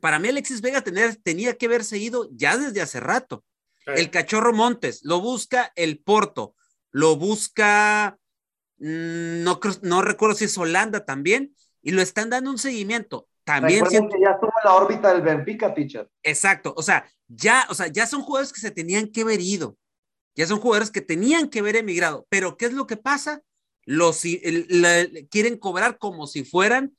[0.00, 3.44] Para mí, Alexis Vega tener- tenía que haberse ido ya desde hace rato.
[3.84, 3.92] Sí.
[3.96, 6.54] El Cachorro Montes lo busca el Porto,
[6.90, 8.18] lo busca,
[8.78, 13.28] mm, no, no recuerdo si es Holanda también, y lo están dando un seguimiento.
[13.44, 16.08] También siento- que ya estuvo en la órbita del Benfica, teacher.
[16.22, 19.78] Exacto, o sea, ya, o sea, ya son jugadores que se tenían que haber ido,
[20.34, 23.42] ya son jugadores que tenían que haber emigrado, pero ¿qué es lo que pasa?
[23.86, 26.94] Los i- el- la- quieren cobrar como si fueran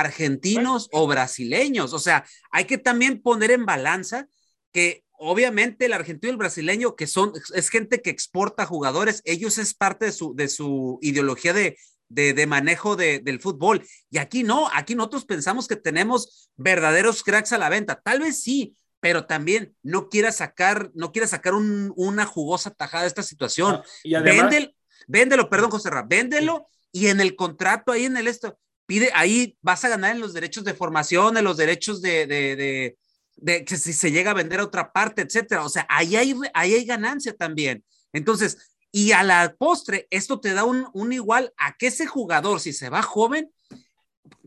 [0.00, 4.28] argentinos o brasileños, o sea, hay que también poner en balanza
[4.72, 9.58] que obviamente el argentino y el brasileño, que son, es gente que exporta jugadores, ellos
[9.58, 11.76] es parte de su, de su ideología de,
[12.08, 13.86] de, de manejo de- del fútbol.
[14.10, 18.00] Y aquí no, aquí nosotros pensamos que tenemos verdaderos cracks a la venta.
[18.02, 23.02] Tal vez sí, pero también no quiera sacar, no quiera sacar un- una jugosa tajada
[23.02, 23.76] de esta situación.
[23.76, 24.72] Ah, y además, Véndelo,
[25.06, 29.56] véndelo, perdón, José Ra, véndelo y en el contrato, ahí en el esto, pide, ahí
[29.62, 32.98] vas a ganar en los derechos de formación, en los derechos de, de, de,
[33.36, 35.64] de que si se llega a vender a otra parte, etcétera.
[35.64, 37.84] O sea, ahí hay, ahí hay ganancia también.
[38.12, 38.58] Entonces,
[38.90, 42.72] y a la postre, esto te da un, un igual a que ese jugador, si
[42.72, 43.50] se va joven,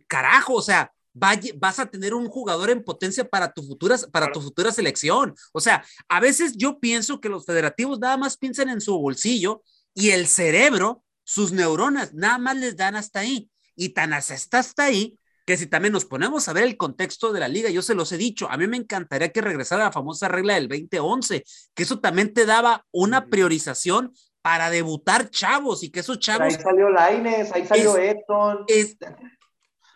[0.07, 4.41] carajo, o sea, vas a tener un jugador en potencia para tu futura, para tu
[4.41, 5.33] futura selección.
[5.53, 9.63] O sea, a veces yo pienso que los federativos nada más piensan en su bolsillo
[9.93, 13.49] y el cerebro, sus neuronas, nada más les dan hasta ahí.
[13.75, 17.39] Y tan hasta hasta ahí que si también nos ponemos a ver el contexto de
[17.39, 20.27] la liga, yo se los he dicho, a mí me encantaría que regresara la famosa
[20.27, 21.43] regla del 2011,
[21.75, 24.11] que eso también te daba una priorización
[24.41, 28.65] para debutar chavos y que esos chavos Ahí salió Laines, ahí salió Edson.
[28.67, 28.97] es,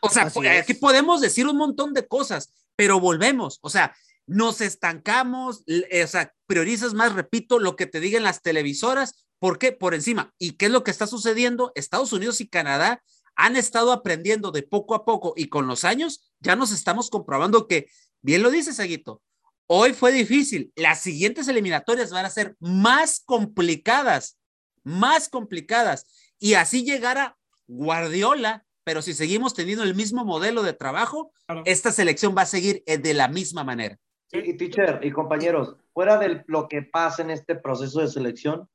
[0.02, 0.62] o sea, Así es.
[0.64, 3.96] aquí podemos decir un montón de cosas, pero volvemos, o sea,
[4.28, 9.58] nos estancamos, eh, o sea, priorizas más, repito, lo que te digan las televisoras ¿Por
[9.58, 9.72] qué?
[9.72, 10.34] Por encima.
[10.38, 11.72] ¿Y qué es lo que está sucediendo?
[11.76, 13.02] Estados Unidos y Canadá
[13.40, 17.68] han estado aprendiendo de poco a poco y con los años ya nos estamos comprobando
[17.68, 17.88] que,
[18.22, 19.22] bien lo dice Saguito,
[19.66, 20.74] hoy fue difícil.
[20.76, 24.38] Las siguientes eliminatorias van a ser más complicadas,
[24.84, 26.34] más complicadas.
[26.38, 27.38] Y así llegará
[27.68, 31.64] Guardiola, pero si seguimos teniendo el mismo modelo de trabajo, Claro.
[31.66, 33.98] esta selección va a seguir eh, de la misma manera.
[34.28, 38.68] Sí, y teacher y compañeros, fuera de lo que pasa en este proceso de selección,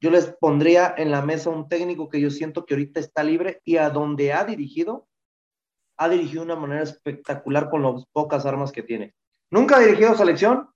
[0.00, 3.60] yo les pondría en la mesa un técnico que yo siento que ahorita está libre
[3.64, 5.08] y a donde ha dirigido,
[5.96, 9.14] ha dirigido de una manera espectacular con las pocas armas que tiene.
[9.50, 10.68] Nunca ha dirigido selección,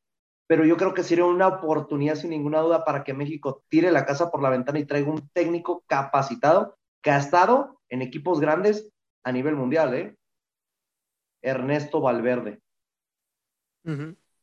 [0.47, 4.07] pero yo creo que sería una oportunidad sin ninguna duda para que México tire la
[4.07, 8.91] casa por la ventana y traiga un técnico capacitado que ha estado en equipos grandes
[9.25, 10.17] a nivel mundial, ¿eh?
[11.43, 12.61] Ernesto Valverde.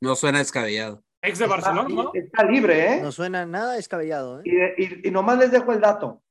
[0.01, 1.04] No suena descabellado.
[1.25, 2.11] Ex de Barcelona, ¿no?
[2.13, 3.01] Está libre, ¿eh?
[3.01, 4.39] No suena nada descabellado.
[4.41, 4.43] ¿eh?
[4.77, 6.21] Y, y- y nomás les dejo el dato.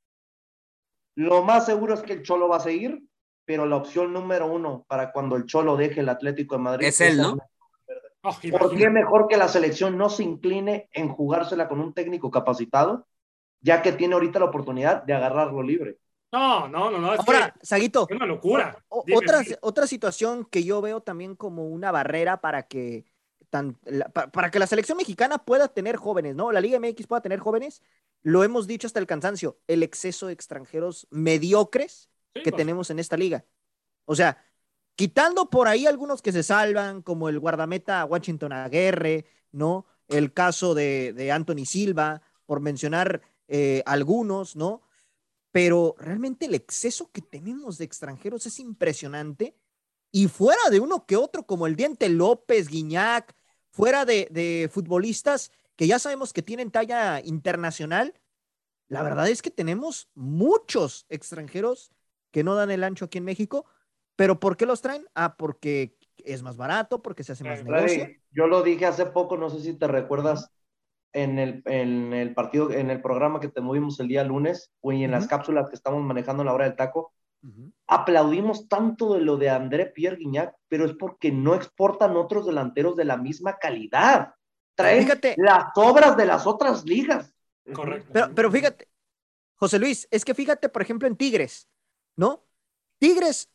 [1.15, 3.01] Lo más seguro es que el Cholo va a seguir,
[3.45, 6.99] pero la opción número uno para cuando el Cholo deje el Atlético de Madrid Es
[7.01, 7.37] él, ¿no?
[8.27, 12.31] Oh, ¿Por qué mejor que la selección no se incline en jugársela con un técnico
[12.31, 13.07] capacitado,
[13.61, 15.99] ya que tiene ahorita la oportunidad de agarrarlo libre?
[16.31, 17.13] No, no, no, no.
[17.13, 18.83] Es Ahora, que Saguito, es una locura.
[18.89, 23.05] o- Dime, otra, otra situación que yo veo también como una barrera para que,
[23.55, 26.51] tan- la- pa- para que la selección mexicana pueda tener jóvenes, ¿no?
[26.51, 27.81] La Liga MX pueda tener jóvenes,
[28.23, 32.89] lo hemos dicho hasta el cansancio, el exceso de extranjeros mediocres Sí, que pues, tenemos
[32.89, 33.45] en esta liga.
[34.05, 34.43] O sea,
[34.95, 39.85] quitando por ahí algunos que se salvan, como el guardameta Washington Aguerre, ¿no?
[40.09, 44.81] El caso de, de Anthony Silva, por mencionar eh, algunos, ¿no?
[45.51, 49.55] Pero realmente el exceso que tenemos de extranjeros es impresionante.
[50.11, 53.35] Y fuera de uno que otro, como el Diente López, Guiñac,
[53.75, 58.13] fuera de, de futbolistas que ya sabemos que tienen talla internacional,
[58.87, 61.91] la verdad es que tenemos muchos extranjeros
[62.31, 63.65] que no dan el ancho aquí en México.
[64.15, 65.05] ¿Pero por qué los traen?
[65.13, 68.07] Ah, porque es más barato, porque se hace más negocio.
[68.31, 70.49] Yo lo dije hace poco, no sé si te recuerdas,
[71.11, 74.93] en el, en el partido, en el programa que te movimos el día lunes, o
[74.93, 77.13] en las cápsulas que estamos manejando en la hora del taco,
[77.87, 82.95] Aplaudimos tanto de lo de André Pierre Guignac, pero es porque no exportan otros delanteros
[82.95, 84.33] de la misma calidad.
[84.75, 85.35] Traen Fíjate.
[85.37, 87.33] las obras de las otras ligas.
[87.73, 88.09] Correcto.
[88.11, 88.89] Pero, pero fíjate,
[89.55, 91.69] José Luis, es que fíjate, por ejemplo, en Tigres,
[92.15, 92.43] ¿no?
[92.99, 93.49] Tigres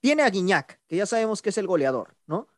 [0.00, 2.48] tiene a Guiñac, que ya sabemos que es el goleador, ¿no?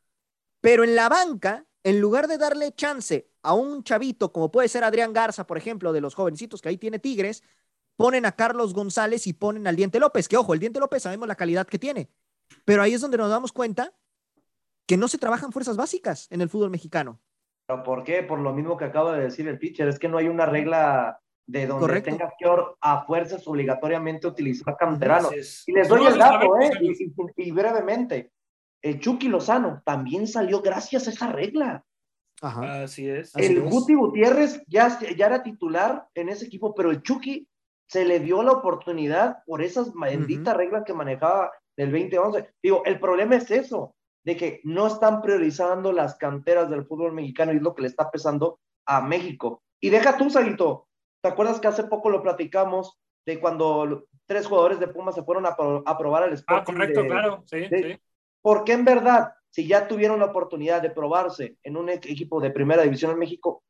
[0.60, 4.84] Pero en la banca, en lugar de darle chance a un chavito, como puede ser
[4.84, 7.42] Adrián Garza, por ejemplo, de los jovencitos que ahí tiene Tigres,
[7.96, 11.28] ponen a Carlos González y ponen al Diente López, que ojo, el Diente López sabemos
[11.28, 12.08] la calidad que tiene,
[12.64, 13.92] pero ahí es donde nos damos cuenta
[14.86, 17.20] que no se trabajan fuerzas básicas en el fútbol mexicano.
[17.66, 18.22] ¿Pero por qué?
[18.22, 21.20] Por lo mismo que acaba de decir el pitcher, es que no hay una regla
[21.46, 22.10] de donde Correcto.
[22.10, 22.46] tengas que
[22.80, 25.32] a fuerzas obligatoriamente utilizar canteranos.
[25.66, 26.70] Y les doy No, el dato, ¿eh?
[26.80, 28.32] Y, y- y brevemente.
[28.82, 31.84] El Chucky Lozano también salió gracias a esa regla.
[32.42, 32.82] Ajá.
[32.82, 33.34] Así es.
[33.34, 33.70] Así el es.
[33.70, 37.48] Guti Gutiérrez ya, ya era titular en ese equipo, pero el Chucky
[37.88, 42.50] se le dio la oportunidad por esas benditas reglas que manejaba del 2011.
[42.62, 47.52] Digo, el problema es eso, de que no están priorizando las canteras del fútbol mexicano
[47.52, 49.62] y es lo que le está pesando a México.
[49.80, 50.86] Y deja tú, Saguito,
[51.22, 55.44] ¿te acuerdas que hace poco lo platicamos de cuando tres jugadores de Pumas se fueron
[55.46, 57.42] a, pro- a probar al Ah, Sporting correcto, de- claro.
[57.46, 57.82] Sí, Sí.
[57.82, 58.00] sí.
[58.42, 62.82] porque en verdad, si ya tuvieron la oportunidad de probarse en un equipo de primera
[62.82, 63.62] división en México,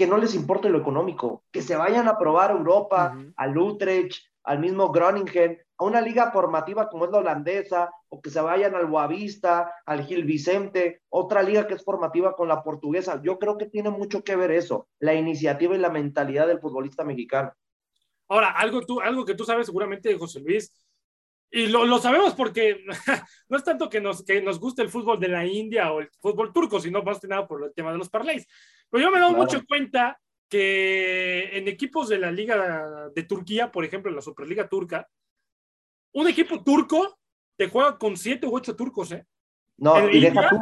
[0.00, 3.34] que no les importe lo económico, que se vayan a probar a Europa, Ujú.
[3.36, 8.30] al Utrecht, al mismo Groningen, a una liga formativa como es la holandesa, o que
[8.30, 13.20] se vayan al Boavista, al Gil Vicente, otra liga que es formativa con la portuguesa.
[13.22, 17.04] Yo creo que tiene mucho que ver eso, la iniciativa y la mentalidad del futbolista
[17.04, 17.52] mexicano.
[18.30, 20.72] Ahora, algo, tú, algo que tú sabes seguramente, José Luis,
[21.50, 22.84] y lo, lo sabemos porque
[23.50, 26.08] no es tanto que nos, que nos guste el fútbol de la India o el
[26.20, 28.46] fútbol turco, sino más que nada por el tema de los parlays.
[28.90, 29.44] Pero yo me he dado Claro.
[29.44, 34.68] mucho cuenta que en equipos de la Liga de Turquía, por ejemplo, en la Superliga
[34.68, 35.08] Turca,
[36.12, 37.18] un equipo turco
[37.56, 39.26] te juega con siete u ocho turcos, ¿eh?
[39.78, 40.50] No, ¿En la y deja India?
[40.50, 40.58] tú,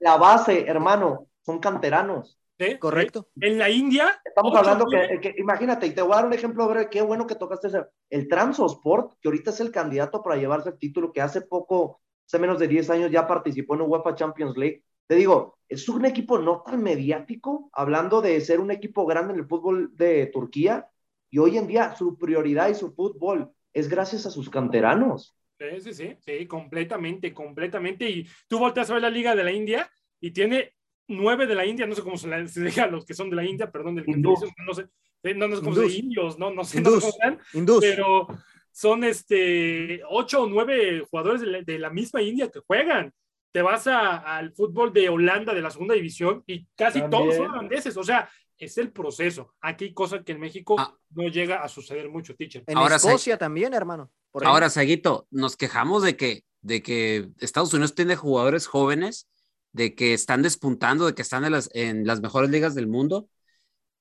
[0.00, 2.38] la base, hermano, son canteranos.
[2.58, 2.76] ¿Sí?
[2.78, 3.28] Correcto.
[3.40, 4.20] En la India.
[4.24, 7.26] Estamos hablando que, que- imagínate, y te voy a dar un ejemplo breve, qué bueno
[7.26, 11.20] que tocaste ese, el Transosport, que ahorita es el candidato para llevarse el título, que
[11.20, 14.82] hace poco, hace menos de 10 años ya participó en UEFA Champions League.
[15.08, 19.40] Te digo, es un equipo no tan mediático, hablando de ser un equipo grande en
[19.40, 20.86] el fútbol de Turquía,
[21.30, 25.34] y hoy en día su prioridad y su fútbol es gracias a sus canteranos.
[25.58, 28.08] Sí, sí, sí, sí, completamente, completamente.
[28.08, 29.90] Y tú volteas a ver la Liga de la India
[30.20, 30.74] y tiene
[31.08, 33.30] nueve de la India, no sé cómo se, la, se diga a los que son
[33.30, 34.34] de la India, perdón, del Hindú.
[34.66, 34.88] no sé,
[35.22, 37.10] eh, no, no sé cómo se indios, no, no sé, no sé
[37.52, 38.28] cómo pero
[38.70, 43.12] son este ocho o nueve jugadores de la, de la misma India que juegan.
[43.52, 47.10] Te vas a- al fútbol de Holanda de la segunda división y casi También.
[47.22, 47.96] todos son holandeses.
[47.96, 48.28] O sea,
[48.58, 49.54] es el proceso.
[49.60, 50.94] Aquí hay cosa que en México Ah.
[51.10, 52.64] no llega a suceder mucho, teacher.
[52.66, 52.96] En Ahora.
[52.96, 54.10] Escocia también, hermano.
[54.30, 54.44] Por.
[54.44, 59.28] Ahora, Saguito, nos quejamos de que, de que Estados Unidos tiene jugadores jóvenes,
[59.72, 63.28] de que están despuntando, de que están en las, en las mejores ligas del mundo,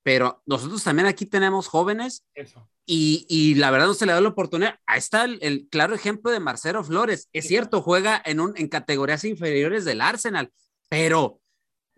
[0.07, 2.69] pero nosotros también aquí tenemos jóvenes Eso.
[2.85, 4.79] y, y la verdad no se le da la oportunidad.
[4.85, 7.27] Ahí está el, el claro ejemplo de Marcelo Flores.
[7.33, 10.49] Es cierto, juega en, un, en categorías inferiores del Arsenal,
[10.87, 11.41] pero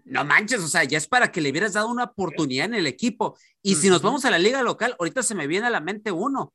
[0.05, 2.88] no manches, o sea, ya es para que le hubieras dado una oportunidad en el
[2.88, 3.38] equipo.
[3.62, 6.12] Y si nos vamos a la liga local, ahorita se me viene a la mente
[6.12, 6.51] uno,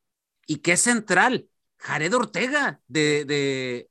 [0.48, 1.46] y que es central,
[1.78, 3.88] Jared Ortega de, de,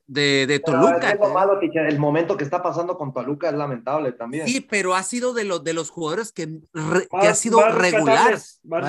[0.47, 1.11] de, Toluca.
[1.11, 4.47] es lo malo, teacher, el momento que está pasando con Toluca es lamentable también.
[4.47, 7.61] Sí, pero ha sido de, los de los jugadores que, re- que Más- ha sido
[7.61, 8.39] más regular.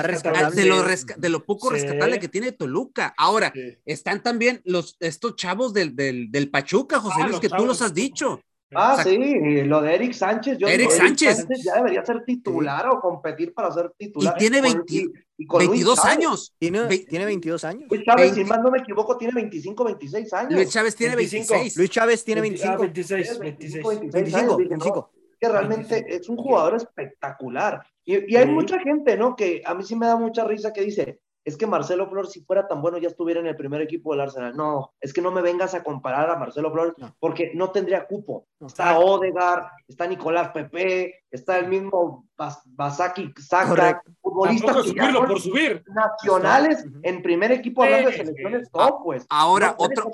[0.03, 0.55] rescatables.
[0.55, 1.75] de lo, resca- de lo poco Sí.
[1.75, 3.13] rescatable que tiene Toluca.
[3.17, 3.77] Ahora, Sí.
[3.85, 7.81] están también los, estos chavos del, del, del Pachuca, José Ah, Luis, que tú los
[7.81, 8.41] has dicho.
[8.75, 10.57] Ah, O sea, sí, lo de Eric Sánchez.
[10.57, 11.45] Yo Eric digo, Sánchez.
[11.63, 14.33] ya debería ser titular o competir para ser titular.
[14.35, 15.05] Y tiene Con- 20 y-
[15.37, 16.17] y con Luis 22 Chávez.
[16.17, 16.55] años.
[16.59, 17.87] Tiene, Ve- tiene 22 años.
[17.89, 18.43] Luis Chávez, 20.
[18.43, 20.53] si mal no me equivoco, tiene 25, 26 años.
[20.53, 21.53] Luis Chávez tiene 25.
[21.53, 21.77] 26.
[21.77, 22.81] Luis Chávez tiene 20 ah, 25.
[22.83, 24.11] 26, 25, 26.
[24.13, 24.57] 26 años.
[24.57, 25.11] 25, Dije, no, 25.
[25.39, 27.81] que realmente es un jugador espectacular.
[28.05, 28.51] Y, y hay Sí.
[28.51, 29.35] mucha gente, ¿no?
[29.35, 32.41] Que a mí sí me da mucha risa que dice, es que Marcelo Flores, si
[32.41, 34.57] fuera tan bueno, ya estuviera en el primer equipo del Arsenal.
[34.57, 37.15] No, es que no me vengas a comparar a Marcelo Flores No.
[37.19, 38.47] porque no tendría cupo.
[38.59, 38.65] No.
[38.67, 45.83] Está Odegar, está Nicolás Pepe, está el mismo Bas- Basaki Saka, futbolistas subirlo por subir.
[45.87, 49.25] nacionales en primer equipo hablando de selecciones top, pues.
[49.29, 50.11] Ahora, No otro,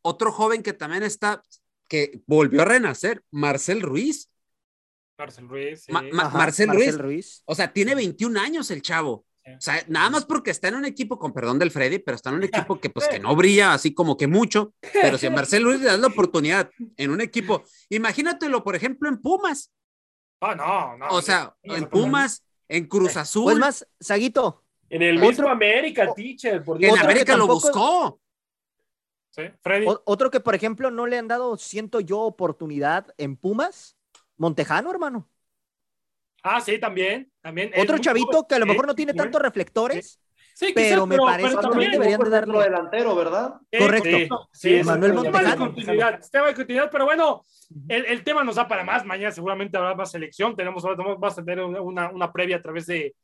[0.00, 1.42] otro joven que también está,
[1.86, 4.30] que volvió a renacer, Marcel Ruiz.
[5.18, 5.82] Marcel Ruiz.
[5.84, 5.92] sí.
[5.92, 6.96] Ma- ma- Ajá, Marcel Ruiz.
[6.98, 7.42] Ruiz.
[7.44, 9.25] O sea, tiene 21 años el chavo.
[9.46, 12.30] O sea, nada más porque está en un equipo, con perdón del Freddy, pero está
[12.30, 12.42] en un
[12.74, 15.78] equipo que pues que no brilla así como que mucho, pero si a Marcel Ruiz
[15.80, 19.72] le das la oportunidad en un equipo, imagínatelo, por ejemplo, en Pumas,
[20.40, 21.06] Ah, no, no.
[21.14, 26.12] o sea, no, en Pumas, en Cruz Azul, Pues más, Saguito, En el Otro- América,
[26.14, 26.98] teacher, por en Dios.
[27.00, 28.20] América lo buscó.
[29.30, 29.86] Sí, Freddy.
[29.86, 33.96] o- otro que por ejemplo no le han dado, siento yo, oportunidad en Pumas,
[34.38, 35.28] Montejano, hermano.
[36.48, 37.30] Ah, sí, también.
[37.40, 38.44] también Otro chavito joven.
[38.48, 40.20] que a lo Sí, mejor no tiene tantos reflectores.
[40.54, 43.54] Sí, pero quizás, me parece pero que también- deberían de centro delantero, ¿verdad?
[43.70, 44.48] Sí, Correcto.
[44.52, 45.66] Sí, sí, Manuel un tema de Montejano.
[45.74, 47.42] continuidad, tema de continuidad, pero bueno,
[47.88, 49.04] el, el tema nos da para más.
[49.04, 50.56] Mañana seguramente habrá más selección.
[50.56, 53.14] Tenemos, vamos a tener una, una previa a través de,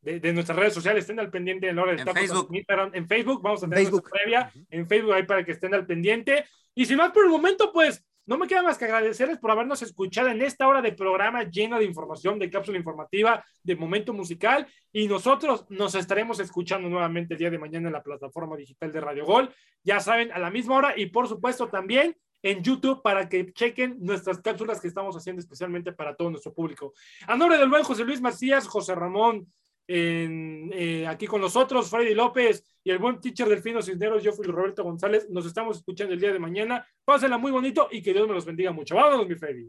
[0.00, 1.02] de, de nuestras redes sociales.
[1.04, 2.48] Estén al pendiente de la hora del En Facebook.
[2.50, 3.40] en Instagram, en Facebook.
[3.42, 4.10] Vamos a En tener Facebook.
[4.10, 6.44] previa en Facebook ahí para que estén al pendiente.
[6.74, 9.82] Y sin más por el momento, pues no me queda más que agradecerles por habernos
[9.82, 14.66] escuchado en esta hora de programa lleno de información, de cápsula informativa, de momento musical.
[14.92, 19.00] Y nosotros nos estaremos escuchando nuevamente el día de mañana en la plataforma digital de
[19.00, 19.52] Radio Gol.
[19.82, 23.96] Ya saben, a la misma hora y por supuesto también en YouTube para que chequen
[24.00, 26.94] nuestras cápsulas que estamos haciendo especialmente para todo nuestro público.
[27.26, 29.46] A nombre del buen José Luis Macías, José Ramón,
[29.86, 34.46] en, eh, aquí con nosotros, Freddy López y el buen teacher Delfino Cisneros, yo fui
[34.46, 35.28] Roberto González.
[35.30, 36.86] Nos estamos escuchando el día de mañana.
[37.04, 38.94] Pásenla muy bonito y que Dios me los bendiga mucho.
[38.94, 39.68] Vámonos, mi Freddy.